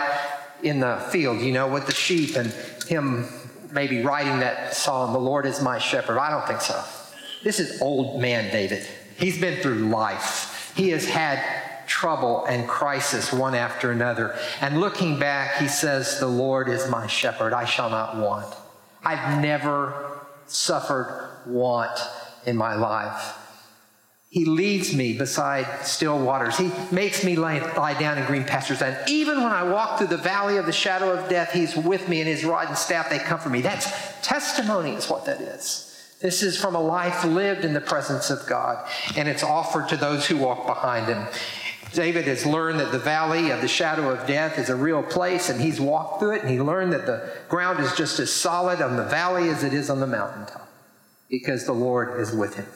in 0.64 0.80
the 0.80 0.98
field, 1.12 1.42
you 1.42 1.52
know, 1.52 1.68
with 1.68 1.86
the 1.86 1.94
sheep 1.94 2.36
and 2.36 2.52
him 2.88 3.28
maybe 3.72 4.02
writing 4.04 4.40
that 4.40 4.74
psalm, 4.74 5.14
The 5.14 5.20
Lord 5.20 5.46
is 5.46 5.62
my 5.62 5.78
shepherd. 5.78 6.18
I 6.18 6.32
don't 6.32 6.48
think 6.48 6.62
so. 6.62 6.82
This 7.44 7.60
is 7.60 7.82
old 7.82 8.22
man 8.22 8.52
David. 8.52 8.88
He's 9.18 9.40
been 9.40 9.62
through 9.62 9.90
life. 9.90 10.74
He 10.76 10.90
has 10.90 11.06
had 11.06 11.44
trouble 11.96 12.44
and 12.44 12.68
crisis 12.68 13.32
one 13.32 13.56
after 13.56 13.90
another. 13.90 14.38
And 14.60 14.82
looking 14.82 15.18
back, 15.18 15.62
he 15.62 15.70
says, 15.70 16.20
The 16.20 16.28
Lord 16.28 16.68
is 16.68 16.90
my 16.90 17.08
shepherd. 17.08 17.54
I 17.54 17.64
shall 17.64 17.90
not 17.90 18.18
want. 18.18 18.54
I've 19.06 19.42
never 19.42 20.20
suffered 20.46 21.30
want 21.46 21.98
in 22.46 22.58
my 22.58 22.76
life. 22.76 23.38
He 24.30 24.44
leads 24.44 24.94
me 24.94 25.18
beside 25.18 25.86
still 25.86 26.20
waters. 26.20 26.58
He 26.58 26.70
makes 26.92 27.24
me 27.24 27.38
lie, 27.38 27.60
lie, 27.78 27.98
down 27.98 28.18
in 28.18 28.26
green 28.26 28.44
pastures. 28.44 28.82
And 28.82 28.98
even 29.10 29.42
when 29.42 29.54
I 29.54 29.64
walk 29.64 29.98
through 29.98 30.08
the 30.08 30.18
valley 30.18 30.58
of 30.58 30.66
the 30.66 30.74
shadow 30.74 31.14
of 31.14 31.30
death, 31.30 31.54
He's 31.54 31.78
with 31.78 32.10
me, 32.10 32.20
and 32.20 32.28
His 32.28 32.44
rod 32.44 32.68
and 32.68 32.78
staff, 32.78 33.10
they 33.10 33.20
comfort 33.20 33.52
me. 33.52 33.62
That's 33.62 33.90
testimony, 34.22 34.92
is 34.92 35.10
what 35.10 35.24
that 35.28 35.40
is. 35.40 35.86
This 36.22 36.44
is 36.44 36.58
from 36.58 36.76
a 36.76 36.82
life 36.82 37.24
lived 37.24 37.64
in 37.64 37.74
the 37.74 37.80
presence 37.80 38.30
of 38.30 38.46
God, 38.48 38.86
and 39.16 39.30
it's 39.30 39.44
offered 39.44 39.88
to 39.90 39.98
those 39.98 40.26
who 40.26 40.36
walk 40.38 40.66
behind 40.66 41.06
Him. 41.06 41.28
David 41.96 42.26
has 42.26 42.46
learned 42.46 42.80
that 42.80 42.92
the 42.92 43.00
valley 43.00 43.50
of 43.50 43.62
the 43.62 43.68
shadow 43.68 44.10
of 44.10 44.28
death 44.28 44.60
is 44.60 44.70
a 44.70 44.76
real 44.76 45.02
place, 45.02 45.50
and 45.50 45.60
he's 45.60 45.82
walked 45.82 46.20
through 46.20 46.36
it, 46.36 46.42
and 46.42 46.50
he 46.52 46.62
learned 46.62 46.94
that 46.94 47.06
the 47.06 47.32
ground 47.50 47.80
is 47.80 47.94
just 47.96 48.20
as 48.20 48.32
solid 48.32 48.82
on 48.82 48.98
the 48.98 49.06
valley 49.06 49.50
as 49.50 49.64
it 49.64 49.74
is 49.74 49.90
on 49.90 50.00
the 50.00 50.08
mountaintop 50.08 50.66
because 51.30 51.66
the 51.66 51.74
Lord 51.74 52.20
is 52.20 52.32
with 52.32 52.56
him. 52.56 52.68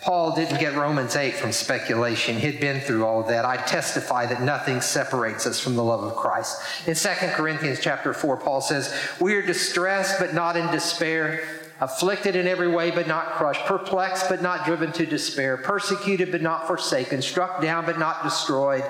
Paul 0.00 0.34
didn't 0.34 0.58
get 0.58 0.74
Romans 0.74 1.14
8 1.14 1.34
from 1.34 1.52
speculation. 1.52 2.36
He'd 2.36 2.58
been 2.58 2.80
through 2.80 3.04
all 3.04 3.20
of 3.20 3.28
that. 3.28 3.44
I 3.44 3.58
testify 3.58 4.24
that 4.26 4.40
nothing 4.42 4.80
separates 4.80 5.46
us 5.46 5.60
from 5.60 5.76
the 5.76 5.84
love 5.84 6.02
of 6.02 6.16
Christ. 6.16 6.62
In 6.88 6.94
2 6.94 7.08
Corinthians 7.34 7.80
chapter 7.80 8.14
4, 8.14 8.38
Paul 8.38 8.62
says, 8.62 8.94
We 9.20 9.34
are 9.34 9.42
distressed, 9.44 10.18
but 10.18 10.32
not 10.32 10.56
in 10.56 10.66
despair, 10.70 11.59
afflicted 11.80 12.36
in 12.36 12.46
every 12.46 12.68
way, 12.68 12.90
but 12.90 13.08
not 13.08 13.32
crushed, 13.32 13.64
perplexed, 13.64 14.28
but 14.28 14.42
not 14.42 14.64
driven 14.64 14.92
to 14.92 15.06
despair, 15.06 15.56
persecuted, 15.56 16.30
but 16.30 16.42
not 16.42 16.66
forsaken, 16.66 17.22
struck 17.22 17.62
down, 17.62 17.86
but 17.86 17.98
not 17.98 18.22
destroyed. 18.22 18.84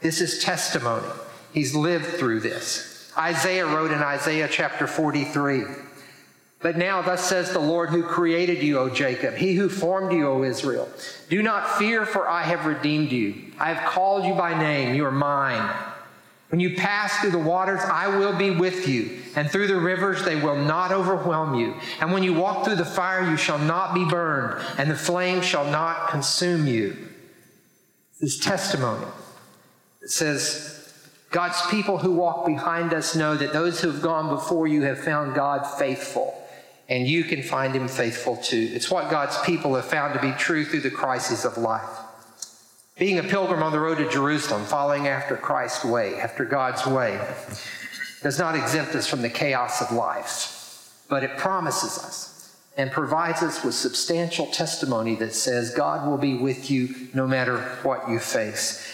This 0.00 0.20
is 0.20 0.42
testimony. 0.42 1.06
He's 1.52 1.74
lived 1.74 2.06
through 2.06 2.40
this. 2.40 3.12
Isaiah 3.18 3.66
wrote 3.66 3.90
in 3.90 3.98
Isaiah 3.98 4.48
chapter 4.50 4.86
43, 4.86 5.64
but 6.62 6.76
now, 6.76 7.00
thus 7.00 7.26
says 7.26 7.52
the 7.52 7.58
Lord 7.58 7.88
who 7.88 8.02
created 8.02 8.62
you, 8.62 8.78
O 8.78 8.90
Jacob, 8.90 9.34
he 9.34 9.54
who 9.54 9.68
formed 9.68 10.12
you, 10.12 10.28
O 10.28 10.42
Israel. 10.42 10.88
Do 11.28 11.42
not 11.42 11.78
fear, 11.78 12.04
for 12.04 12.28
I 12.28 12.42
have 12.42 12.66
redeemed 12.66 13.12
you. 13.12 13.52
I 13.58 13.72
have 13.72 13.90
called 13.90 14.24
you 14.26 14.34
by 14.34 14.58
name, 14.58 14.94
you 14.94 15.04
are 15.06 15.10
mine. 15.10 15.68
When 16.50 16.60
you 16.60 16.74
pass 16.74 17.16
through 17.18 17.30
the 17.30 17.38
waters, 17.38 17.80
I 17.80 18.08
will 18.08 18.36
be 18.36 18.50
with 18.50 18.88
you, 18.88 19.22
and 19.36 19.48
through 19.48 19.68
the 19.68 19.80
rivers, 19.80 20.24
they 20.24 20.36
will 20.36 20.56
not 20.56 20.90
overwhelm 20.90 21.54
you. 21.54 21.76
And 22.00 22.12
when 22.12 22.24
you 22.24 22.34
walk 22.34 22.64
through 22.64 22.76
the 22.76 22.84
fire, 22.84 23.28
you 23.28 23.36
shall 23.36 23.58
not 23.58 23.94
be 23.94 24.04
burned, 24.04 24.64
and 24.76 24.90
the 24.90 24.96
flame 24.96 25.42
shall 25.42 25.64
not 25.64 26.08
consume 26.08 26.66
you. 26.66 26.96
This 28.20 28.38
testimony. 28.38 29.06
It 30.02 30.10
says, 30.10 30.92
God's 31.30 31.60
people 31.70 31.98
who 31.98 32.12
walk 32.12 32.44
behind 32.46 32.92
us 32.92 33.14
know 33.14 33.36
that 33.36 33.52
those 33.52 33.80
who 33.80 33.90
have 33.90 34.02
gone 34.02 34.28
before 34.28 34.66
you 34.66 34.82
have 34.82 34.98
found 34.98 35.34
God 35.34 35.64
faithful 35.78 36.36
and 36.90 37.06
you 37.06 37.22
can 37.22 37.40
find 37.40 37.74
him 37.74 37.86
faithful 37.86 38.36
too. 38.36 38.68
It's 38.72 38.90
what 38.90 39.10
God's 39.10 39.40
people 39.42 39.76
have 39.76 39.84
found 39.84 40.12
to 40.14 40.20
be 40.20 40.32
true 40.32 40.64
through 40.64 40.80
the 40.80 40.90
crises 40.90 41.44
of 41.44 41.56
life. 41.56 41.88
Being 43.00 43.18
a 43.18 43.22
pilgrim 43.22 43.62
on 43.62 43.72
the 43.72 43.80
road 43.80 43.96
to 43.96 44.10
Jerusalem, 44.10 44.62
following 44.66 45.08
after 45.08 45.34
Christ's 45.34 45.86
way, 45.86 46.20
after 46.20 46.44
God's 46.44 46.84
way, 46.84 47.18
does 48.22 48.38
not 48.38 48.54
exempt 48.54 48.94
us 48.94 49.06
from 49.06 49.22
the 49.22 49.30
chaos 49.30 49.80
of 49.80 49.90
life, 49.90 50.92
but 51.08 51.24
it 51.24 51.38
promises 51.38 51.96
us 52.04 52.54
and 52.76 52.92
provides 52.92 53.42
us 53.42 53.64
with 53.64 53.74
substantial 53.74 54.44
testimony 54.48 55.14
that 55.14 55.32
says 55.32 55.72
God 55.74 56.06
will 56.06 56.18
be 56.18 56.34
with 56.34 56.70
you 56.70 57.08
no 57.14 57.26
matter 57.26 57.60
what 57.84 58.06
you 58.10 58.18
face. 58.18 58.86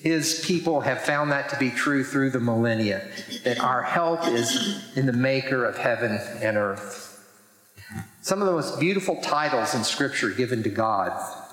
His 0.00 0.44
people 0.44 0.80
have 0.80 1.02
found 1.02 1.30
that 1.30 1.48
to 1.50 1.56
be 1.56 1.70
true 1.70 2.02
through 2.02 2.30
the 2.30 2.40
millennia, 2.40 3.08
that 3.44 3.60
our 3.60 3.84
help 3.84 4.26
is 4.26 4.84
in 4.96 5.06
the 5.06 5.12
maker 5.12 5.64
of 5.64 5.78
heaven 5.78 6.18
and 6.42 6.56
earth. 6.56 7.24
Some 8.20 8.40
of 8.42 8.46
the 8.46 8.52
most 8.52 8.80
beautiful 8.80 9.22
titles 9.22 9.76
in 9.76 9.84
Scripture 9.84 10.30
given 10.30 10.64
to 10.64 10.70
God. 10.70 11.43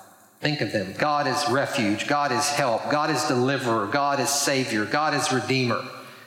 Think 0.42 0.60
of 0.60 0.72
them. 0.72 0.92
God 0.98 1.28
is 1.28 1.48
refuge. 1.48 2.08
God 2.08 2.32
is 2.32 2.48
help. 2.48 2.90
God 2.90 3.10
is 3.10 3.24
deliverer. 3.28 3.86
God 3.86 4.18
is 4.18 4.28
savior. 4.28 4.84
God 4.84 5.14
is 5.14 5.32
redeemer. 5.32 5.80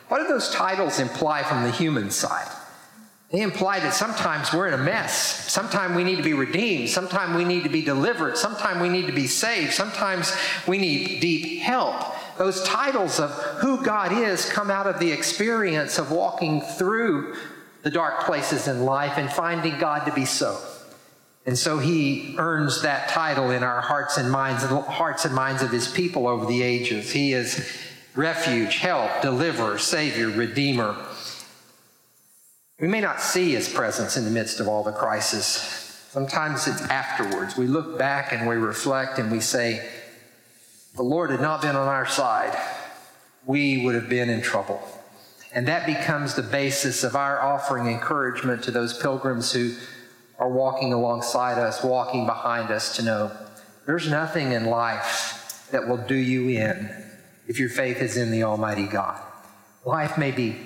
What 0.08 0.22
do 0.22 0.26
those 0.26 0.48
titles 0.48 0.98
imply 0.98 1.42
from 1.42 1.64
the 1.64 1.70
human 1.70 2.10
side? 2.10 2.50
They 3.30 3.42
imply 3.42 3.78
that 3.80 3.92
sometimes 3.92 4.54
we're 4.54 4.68
in 4.68 4.72
a 4.74 4.78
mess. 4.78 5.52
Sometimes 5.52 5.94
we 5.94 6.02
need 6.02 6.16
to 6.16 6.22
be 6.22 6.32
redeemed. 6.32 6.88
Sometimes 6.88 7.36
we 7.36 7.44
need 7.44 7.64
to 7.64 7.68
be 7.68 7.82
delivered. 7.82 8.38
Sometimes 8.38 8.80
we 8.80 8.88
need 8.88 9.06
to 9.06 9.12
be 9.12 9.26
saved. 9.26 9.74
Sometimes 9.74 10.34
we 10.66 10.78
need 10.78 11.20
deep 11.20 11.60
help. 11.60 12.02
Those 12.38 12.62
titles 12.62 13.20
of 13.20 13.32
who 13.60 13.84
God 13.84 14.12
is 14.12 14.48
come 14.48 14.70
out 14.70 14.86
of 14.86 14.98
the 14.98 15.12
experience 15.12 15.98
of 15.98 16.10
walking 16.10 16.62
through 16.62 17.36
the 17.82 17.90
dark 17.90 18.20
places 18.20 18.66
in 18.66 18.86
life 18.86 19.18
and 19.18 19.30
finding 19.30 19.78
God 19.78 20.06
to 20.06 20.12
be 20.14 20.24
so. 20.24 20.58
And 21.46 21.56
so 21.56 21.78
he 21.78 22.34
earns 22.38 22.82
that 22.82 23.08
title 23.08 23.50
in 23.52 23.62
our 23.62 23.80
hearts 23.80 24.18
and 24.18 24.30
minds, 24.30 24.64
hearts 24.64 25.24
and 25.24 25.34
minds 25.34 25.62
of 25.62 25.70
his 25.70 25.86
people 25.86 26.26
over 26.26 26.44
the 26.44 26.62
ages. 26.62 27.12
He 27.12 27.32
is 27.32 27.72
refuge, 28.16 28.76
help, 28.78 29.22
deliverer, 29.22 29.78
savior, 29.78 30.28
redeemer. 30.28 30.96
We 32.80 32.88
may 32.88 33.00
not 33.00 33.20
see 33.20 33.52
his 33.52 33.68
presence 33.68 34.16
in 34.16 34.24
the 34.24 34.30
midst 34.30 34.58
of 34.58 34.66
all 34.66 34.82
the 34.82 34.92
crisis. 34.92 36.08
Sometimes 36.10 36.66
it's 36.66 36.82
afterwards. 36.82 37.56
We 37.56 37.68
look 37.68 37.96
back 37.96 38.32
and 38.32 38.48
we 38.48 38.56
reflect 38.56 39.18
and 39.18 39.30
we 39.30 39.40
say, 39.40 39.88
the 40.96 41.02
Lord 41.02 41.30
had 41.30 41.40
not 41.40 41.62
been 41.62 41.76
on 41.76 41.88
our 41.88 42.06
side, 42.06 42.58
we 43.44 43.84
would 43.84 43.94
have 43.94 44.08
been 44.08 44.30
in 44.30 44.42
trouble. 44.42 44.82
And 45.52 45.68
that 45.68 45.86
becomes 45.86 46.34
the 46.34 46.42
basis 46.42 47.04
of 47.04 47.14
our 47.14 47.40
offering 47.40 47.86
encouragement 47.86 48.64
to 48.64 48.70
those 48.70 48.98
pilgrims 48.98 49.52
who 49.52 49.74
are 50.38 50.48
walking 50.48 50.92
alongside 50.92 51.58
us, 51.58 51.82
walking 51.82 52.26
behind 52.26 52.70
us 52.70 52.96
to 52.96 53.02
know 53.02 53.32
there's 53.86 54.10
nothing 54.10 54.52
in 54.52 54.66
life 54.66 55.68
that 55.70 55.88
will 55.88 55.96
do 55.96 56.14
you 56.14 56.48
in 56.48 56.90
if 57.46 57.58
your 57.58 57.68
faith 57.68 58.02
is 58.02 58.16
in 58.16 58.30
the 58.30 58.42
Almighty 58.42 58.86
God. 58.86 59.20
Life 59.84 60.18
may 60.18 60.32
be 60.32 60.56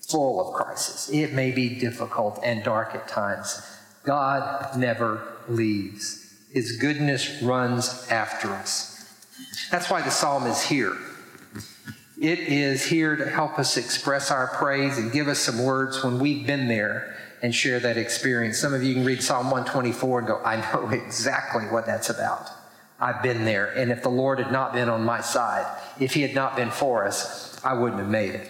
full 0.00 0.40
of 0.40 0.54
crisis. 0.54 1.08
It 1.10 1.32
may 1.32 1.52
be 1.52 1.78
difficult 1.78 2.40
and 2.42 2.64
dark 2.64 2.94
at 2.94 3.06
times. 3.08 3.62
God 4.02 4.76
never 4.76 5.22
leaves. 5.48 6.36
His 6.52 6.76
goodness 6.76 7.40
runs 7.42 8.08
after 8.10 8.50
us. 8.50 8.92
That's 9.70 9.88
why 9.88 10.02
the 10.02 10.10
psalm 10.10 10.46
is 10.46 10.62
here. 10.62 10.96
It 12.20 12.38
is 12.40 12.84
here 12.84 13.16
to 13.16 13.28
help 13.28 13.58
us 13.58 13.76
express 13.76 14.30
our 14.30 14.48
praise 14.48 14.98
and 14.98 15.10
give 15.10 15.28
us 15.28 15.38
some 15.38 15.64
words 15.64 16.04
when 16.04 16.18
we've 16.18 16.46
been 16.46 16.68
there 16.68 17.16
and 17.42 17.52
share 17.52 17.80
that 17.80 17.96
experience. 17.96 18.58
Some 18.58 18.72
of 18.72 18.82
you 18.82 18.94
can 18.94 19.04
read 19.04 19.22
Psalm 19.22 19.50
124 19.50 20.20
and 20.20 20.28
go, 20.28 20.40
I 20.44 20.56
know 20.72 20.88
exactly 20.92 21.64
what 21.64 21.84
that's 21.86 22.08
about. 22.08 22.48
I've 23.00 23.20
been 23.20 23.44
there. 23.44 23.66
And 23.66 23.90
if 23.90 24.02
the 24.02 24.08
Lord 24.08 24.38
had 24.38 24.52
not 24.52 24.72
been 24.72 24.88
on 24.88 25.04
my 25.04 25.20
side, 25.20 25.66
if 25.98 26.14
He 26.14 26.22
had 26.22 26.34
not 26.34 26.54
been 26.54 26.70
for 26.70 27.04
us, 27.04 27.60
I 27.64 27.74
wouldn't 27.74 27.98
have 27.98 28.08
made 28.08 28.36
it. 28.36 28.48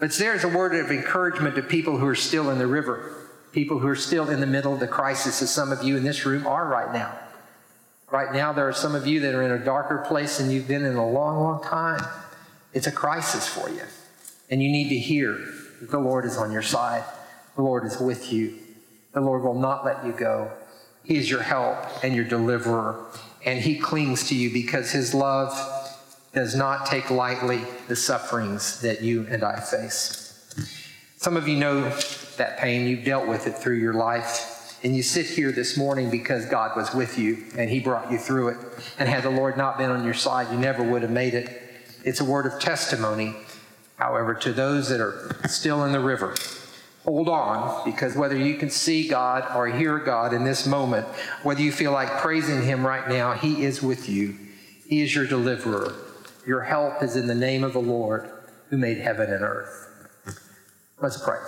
But 0.00 0.12
there's 0.14 0.44
a 0.44 0.48
word 0.48 0.74
of 0.74 0.90
encouragement 0.90 1.54
to 1.56 1.62
people 1.62 1.98
who 1.98 2.06
are 2.06 2.14
still 2.14 2.50
in 2.50 2.58
the 2.58 2.66
river, 2.66 3.14
people 3.52 3.78
who 3.78 3.86
are 3.86 3.96
still 3.96 4.30
in 4.30 4.40
the 4.40 4.46
middle 4.46 4.72
of 4.72 4.80
the 4.80 4.88
crisis, 4.88 5.42
as 5.42 5.50
some 5.50 5.70
of 5.70 5.82
you 5.82 5.96
in 5.96 6.04
this 6.04 6.24
room 6.24 6.46
are 6.46 6.66
right 6.66 6.92
now. 6.92 7.16
Right 8.10 8.32
now, 8.32 8.52
there 8.52 8.66
are 8.66 8.72
some 8.72 8.94
of 8.94 9.06
you 9.06 9.20
that 9.20 9.34
are 9.34 9.42
in 9.42 9.50
a 9.50 9.64
darker 9.64 9.98
place 10.06 10.38
than 10.38 10.50
you've 10.50 10.68
been 10.68 10.84
in 10.84 10.96
a 10.96 11.08
long, 11.08 11.40
long 11.40 11.62
time. 11.62 12.00
It's 12.72 12.86
a 12.86 12.92
crisis 12.92 13.46
for 13.46 13.68
you. 13.68 13.82
And 14.50 14.62
you 14.62 14.70
need 14.70 14.88
to 14.88 14.98
hear 14.98 15.38
that 15.80 15.90
the 15.90 15.98
Lord 15.98 16.24
is 16.24 16.36
on 16.36 16.50
your 16.50 16.62
side. 16.62 17.04
The 17.56 17.62
Lord 17.62 17.84
is 17.84 17.98
with 17.98 18.32
you. 18.32 18.58
The 19.12 19.20
Lord 19.20 19.42
will 19.42 19.58
not 19.58 19.84
let 19.84 20.04
you 20.04 20.12
go. 20.12 20.50
He 21.04 21.16
is 21.16 21.30
your 21.30 21.42
help 21.42 21.76
and 22.02 22.14
your 22.14 22.24
deliverer. 22.24 23.06
And 23.44 23.60
He 23.60 23.78
clings 23.78 24.28
to 24.28 24.34
you 24.34 24.52
because 24.52 24.90
His 24.90 25.14
love 25.14 25.52
does 26.32 26.56
not 26.56 26.86
take 26.86 27.10
lightly 27.10 27.60
the 27.86 27.96
sufferings 27.96 28.80
that 28.80 29.02
you 29.02 29.26
and 29.30 29.44
I 29.44 29.60
face. 29.60 30.30
Some 31.16 31.36
of 31.36 31.46
you 31.46 31.56
know 31.56 31.88
that 32.36 32.58
pain. 32.58 32.86
You've 32.88 33.04
dealt 33.04 33.28
with 33.28 33.46
it 33.46 33.52
through 33.52 33.76
your 33.76 33.94
life. 33.94 34.78
And 34.82 34.94
you 34.94 35.02
sit 35.02 35.26
here 35.26 35.52
this 35.52 35.78
morning 35.78 36.10
because 36.10 36.44
God 36.46 36.76
was 36.76 36.92
with 36.92 37.18
you 37.18 37.44
and 37.56 37.70
He 37.70 37.80
brought 37.80 38.10
you 38.10 38.18
through 38.18 38.48
it. 38.48 38.58
And 38.98 39.08
had 39.08 39.22
the 39.22 39.30
Lord 39.30 39.56
not 39.56 39.78
been 39.78 39.90
on 39.90 40.04
your 40.04 40.14
side, 40.14 40.52
you 40.52 40.58
never 40.58 40.82
would 40.82 41.02
have 41.02 41.10
made 41.10 41.34
it. 41.34 41.62
It's 42.04 42.20
a 42.20 42.24
word 42.24 42.44
of 42.46 42.60
testimony. 42.60 43.34
However, 43.96 44.34
to 44.34 44.52
those 44.52 44.88
that 44.88 45.00
are 45.00 45.36
still 45.48 45.84
in 45.84 45.92
the 45.92 46.00
river, 46.00 46.34
hold 47.04 47.28
on 47.28 47.84
because 47.84 48.16
whether 48.16 48.36
you 48.36 48.56
can 48.56 48.70
see 48.70 49.06
God 49.06 49.54
or 49.54 49.66
hear 49.66 49.98
God 49.98 50.32
in 50.32 50.44
this 50.44 50.66
moment, 50.66 51.06
whether 51.42 51.60
you 51.60 51.70
feel 51.70 51.92
like 51.92 52.08
praising 52.18 52.62
Him 52.62 52.86
right 52.86 53.08
now, 53.08 53.34
He 53.34 53.64
is 53.64 53.82
with 53.82 54.08
you. 54.08 54.36
He 54.88 55.02
is 55.02 55.14
your 55.14 55.26
deliverer. 55.26 55.94
Your 56.46 56.62
help 56.62 57.02
is 57.02 57.16
in 57.16 57.26
the 57.26 57.34
name 57.34 57.62
of 57.62 57.74
the 57.74 57.80
Lord 57.80 58.30
who 58.70 58.78
made 58.78 58.98
heaven 58.98 59.30
and 59.32 59.42
earth. 59.42 59.88
Let's 61.00 61.22
pray. 61.22 61.38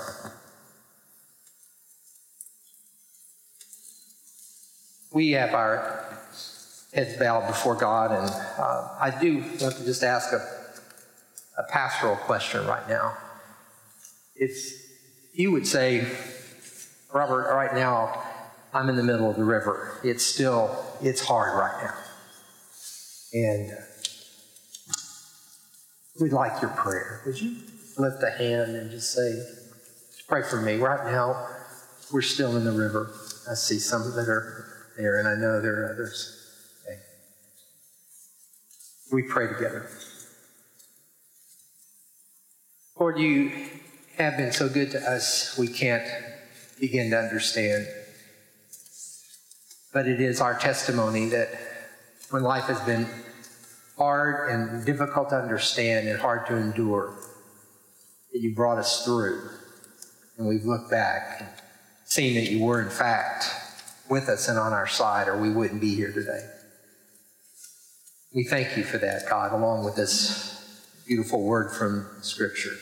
We 5.13 5.31
have 5.33 5.55
our 5.55 6.19
heads 6.93 7.17
bowed 7.17 7.47
before 7.47 7.75
God, 7.75 8.11
and 8.11 8.31
uh, 8.59 8.89
I 9.01 9.19
do 9.19 9.39
want 9.61 9.77
to 9.77 9.85
just 9.85 10.03
ask 10.03 10.33
a, 10.33 10.47
a 11.59 11.63
pastoral 11.71 12.17
question 12.17 12.67
right 12.67 12.87
now. 12.87 13.17
If 14.35 14.86
you 15.37 15.53
would 15.53 15.67
say, 15.67 16.07
Robert, 17.13 17.55
right 17.55 17.75
now 17.75 18.23
I'm 18.73 18.89
in 18.89 18.97
the 18.97 19.03
middle 19.03 19.31
of 19.31 19.37
the 19.37 19.45
river. 19.45 20.01
It's 20.03 20.25
still, 20.25 20.85
it's 21.03 21.21
hard 21.21 21.59
right 21.59 21.85
now. 21.85 21.95
And 23.33 23.71
uh, 23.71 23.83
we'd 26.21 26.33
like 26.33 26.63
your 26.63 26.71
prayer. 26.71 27.23
Would 27.27 27.41
you 27.41 27.57
lift 27.99 28.23
a 28.23 28.31
hand 28.31 28.77
and 28.77 28.91
just 28.91 29.13
say, 29.13 29.43
pray 30.27 30.43
for 30.43 30.61
me. 30.61 30.77
Right 30.77 31.11
now, 31.11 31.49
we're 32.13 32.23
still 32.23 32.57
in 32.57 32.65
the 32.65 32.73
river. 32.73 33.13
I 33.51 33.55
see 33.55 33.79
some 33.79 34.03
that 34.15 34.29
are 34.29 34.89
there, 34.97 35.19
and 35.19 35.29
I 35.29 35.35
know 35.35 35.61
there 35.61 35.83
are 35.83 35.93
others. 35.93 36.33
Okay. 36.83 36.99
We 39.13 39.23
pray 39.23 39.49
together. 39.49 39.89
Lord, 42.99 43.19
you 43.19 43.53
have 44.17 44.37
been 44.37 44.53
so 44.53 44.69
good 44.69 44.91
to 44.93 45.11
us, 45.11 45.57
we 45.59 45.69
can't 45.69 46.07
begin 46.81 47.11
to 47.11 47.19
understand. 47.19 47.87
But 49.93 50.09
it 50.09 50.21
is 50.21 50.41
our 50.41 50.59
testimony 50.59 51.29
that 51.31 51.49
when 52.31 52.43
life 52.43 52.65
has 52.65 52.81
been 52.81 53.07
hard 53.97 54.51
and 54.51 54.85
difficult 54.85 55.31
to 55.31 55.37
understand 55.37 56.09
and 56.09 56.19
hard 56.19 56.47
to 56.47 56.57
endure, 56.57 57.15
that 58.33 58.41
you 58.41 58.55
brought 58.55 58.79
us 58.79 59.05
through. 59.05 59.51
And 60.39 60.47
we've 60.47 60.65
looked 60.65 60.91
back 60.91 61.41
and 61.41 61.49
seen 62.05 62.35
that 62.35 62.51
you 62.51 62.65
were, 62.65 62.83
in 62.83 62.91
fact, 62.91 63.51
with 64.09 64.29
us 64.29 64.49
and 64.49 64.59
on 64.59 64.73
our 64.73 64.87
side, 64.87 65.29
or 65.29 65.39
we 65.39 65.51
wouldn't 65.51 65.81
be 65.81 65.95
here 65.95 66.13
today. 66.13 66.47
We 68.35 68.45
thank 68.45 68.77
you 68.77 68.85
for 68.85 68.99
that, 68.99 69.29
God, 69.29 69.53
along 69.53 69.85
with 69.85 69.97
this 69.97 71.03
beautiful 71.07 71.43
word 71.43 71.73
from 71.73 72.07
Scripture. 72.21 72.77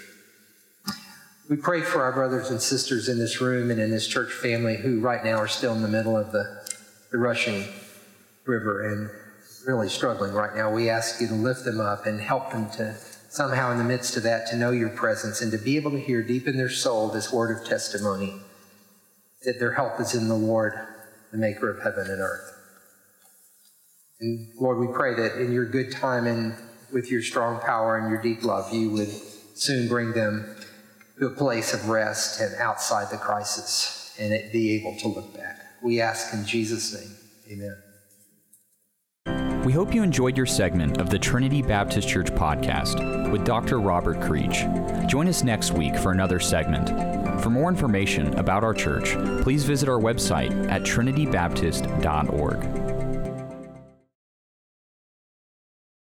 We 1.47 1.57
pray 1.57 1.83
for 1.83 2.03
our 2.03 2.13
brothers 2.13 2.49
and 2.49 2.61
sisters 2.61 3.11
in 3.11 3.19
this 3.19 3.39
room 3.39 3.71
and 3.71 3.79
in 3.79 3.91
this 3.91 4.07
church 4.07 4.33
family 4.33 4.77
who 4.77 5.01
right 5.01 5.23
now 5.23 5.37
are 5.37 5.49
still 5.49 5.75
in 5.75 5.83
the 5.83 5.89
middle 5.89 6.17
of 6.17 6.33
the, 6.33 6.67
the 7.13 7.19
rushing 7.19 7.67
river 8.47 8.81
and 8.91 9.11
really 9.67 9.91
struggling 9.91 10.33
right 10.33 10.57
now. 10.57 10.73
We 10.73 10.89
ask 10.89 11.21
you 11.21 11.29
to 11.29 11.35
lift 11.35 11.67
them 11.67 11.81
up 11.81 12.07
and 12.07 12.19
help 12.19 12.51
them 12.51 12.71
to 12.77 12.97
somehow 13.29 13.73
in 13.73 13.77
the 13.79 13.85
midst 13.85 14.17
of 14.17 14.23
that 14.23 14.47
to 14.49 14.57
know 14.57 14.71
your 14.71 14.89
presence 14.89 15.43
and 15.43 15.53
to 15.53 15.59
be 15.59 15.77
able 15.77 15.91
to 15.91 16.01
hear 16.01 16.23
deep 16.23 16.49
in 16.49 16.57
their 16.57 16.71
soul 16.71 17.09
this 17.09 17.31
word 17.31 17.55
of 17.55 17.69
testimony 17.69 18.41
that 19.45 19.59
their 19.59 19.73
help 19.73 20.01
is 20.01 20.15
in 20.15 20.29
the 20.29 20.35
Lord, 20.35 20.73
the 21.31 21.37
maker 21.37 21.69
of 21.69 21.83
heaven 21.83 22.11
and 22.11 22.23
earth. 22.23 22.55
And 24.19 24.49
Lord, 24.59 24.79
we 24.79 24.87
pray 24.95 25.15
that 25.15 25.39
in 25.39 25.53
your 25.53 25.67
good 25.67 25.93
time 25.93 26.27
and 26.27 26.55
with 26.91 27.11
your 27.11 27.21
strong 27.21 27.61
power 27.61 27.99
and 27.99 28.09
your 28.09 28.23
deep 28.23 28.43
love, 28.43 28.73
you 28.73 28.89
would 28.93 29.11
soon 29.55 29.89
bring 29.89 30.13
them 30.13 30.54
to 31.19 31.27
a 31.27 31.31
place 31.31 31.75
of 31.75 31.89
rest 31.89 32.41
and 32.41 32.55
outside 32.57 33.11
the 33.11 33.17
crisis 33.17 34.15
and 34.19 34.31
be 34.53 34.73
able 34.73 34.97
to 35.01 35.09
look 35.09 35.37
back. 35.37 35.61
We 35.83 36.01
ask 36.01 36.33
in 36.35 36.45
Jesus' 36.45 36.95
name. 36.95 37.17
Amen. 37.51 37.77
We 39.65 39.73
hope 39.73 39.95
you 39.95 40.03
enjoyed 40.03 40.37
your 40.37 40.45
segment 40.45 40.99
of 40.99 41.09
the 41.09 41.19
Trinity 41.19 41.63
Baptist 41.63 42.07
Church 42.07 42.27
podcast 42.27 43.33
with 43.33 43.47
Dr. 43.47 43.81
Robert 43.81 44.21
Creech. 44.21 44.67
Join 45.07 45.27
us 45.27 45.43
next 45.43 45.73
week 45.73 45.97
for 45.97 46.13
another 46.13 46.39
segment. 46.39 46.91
For 47.43 47.49
more 47.49 47.71
information 47.71 48.39
about 48.39 48.63
our 48.63 48.75
church, 48.75 49.15
please 49.43 49.65
visit 49.65 49.89
our 49.89 49.99
website 49.99 50.71
at 50.71 50.83
trinitybaptist.org. 50.83 52.84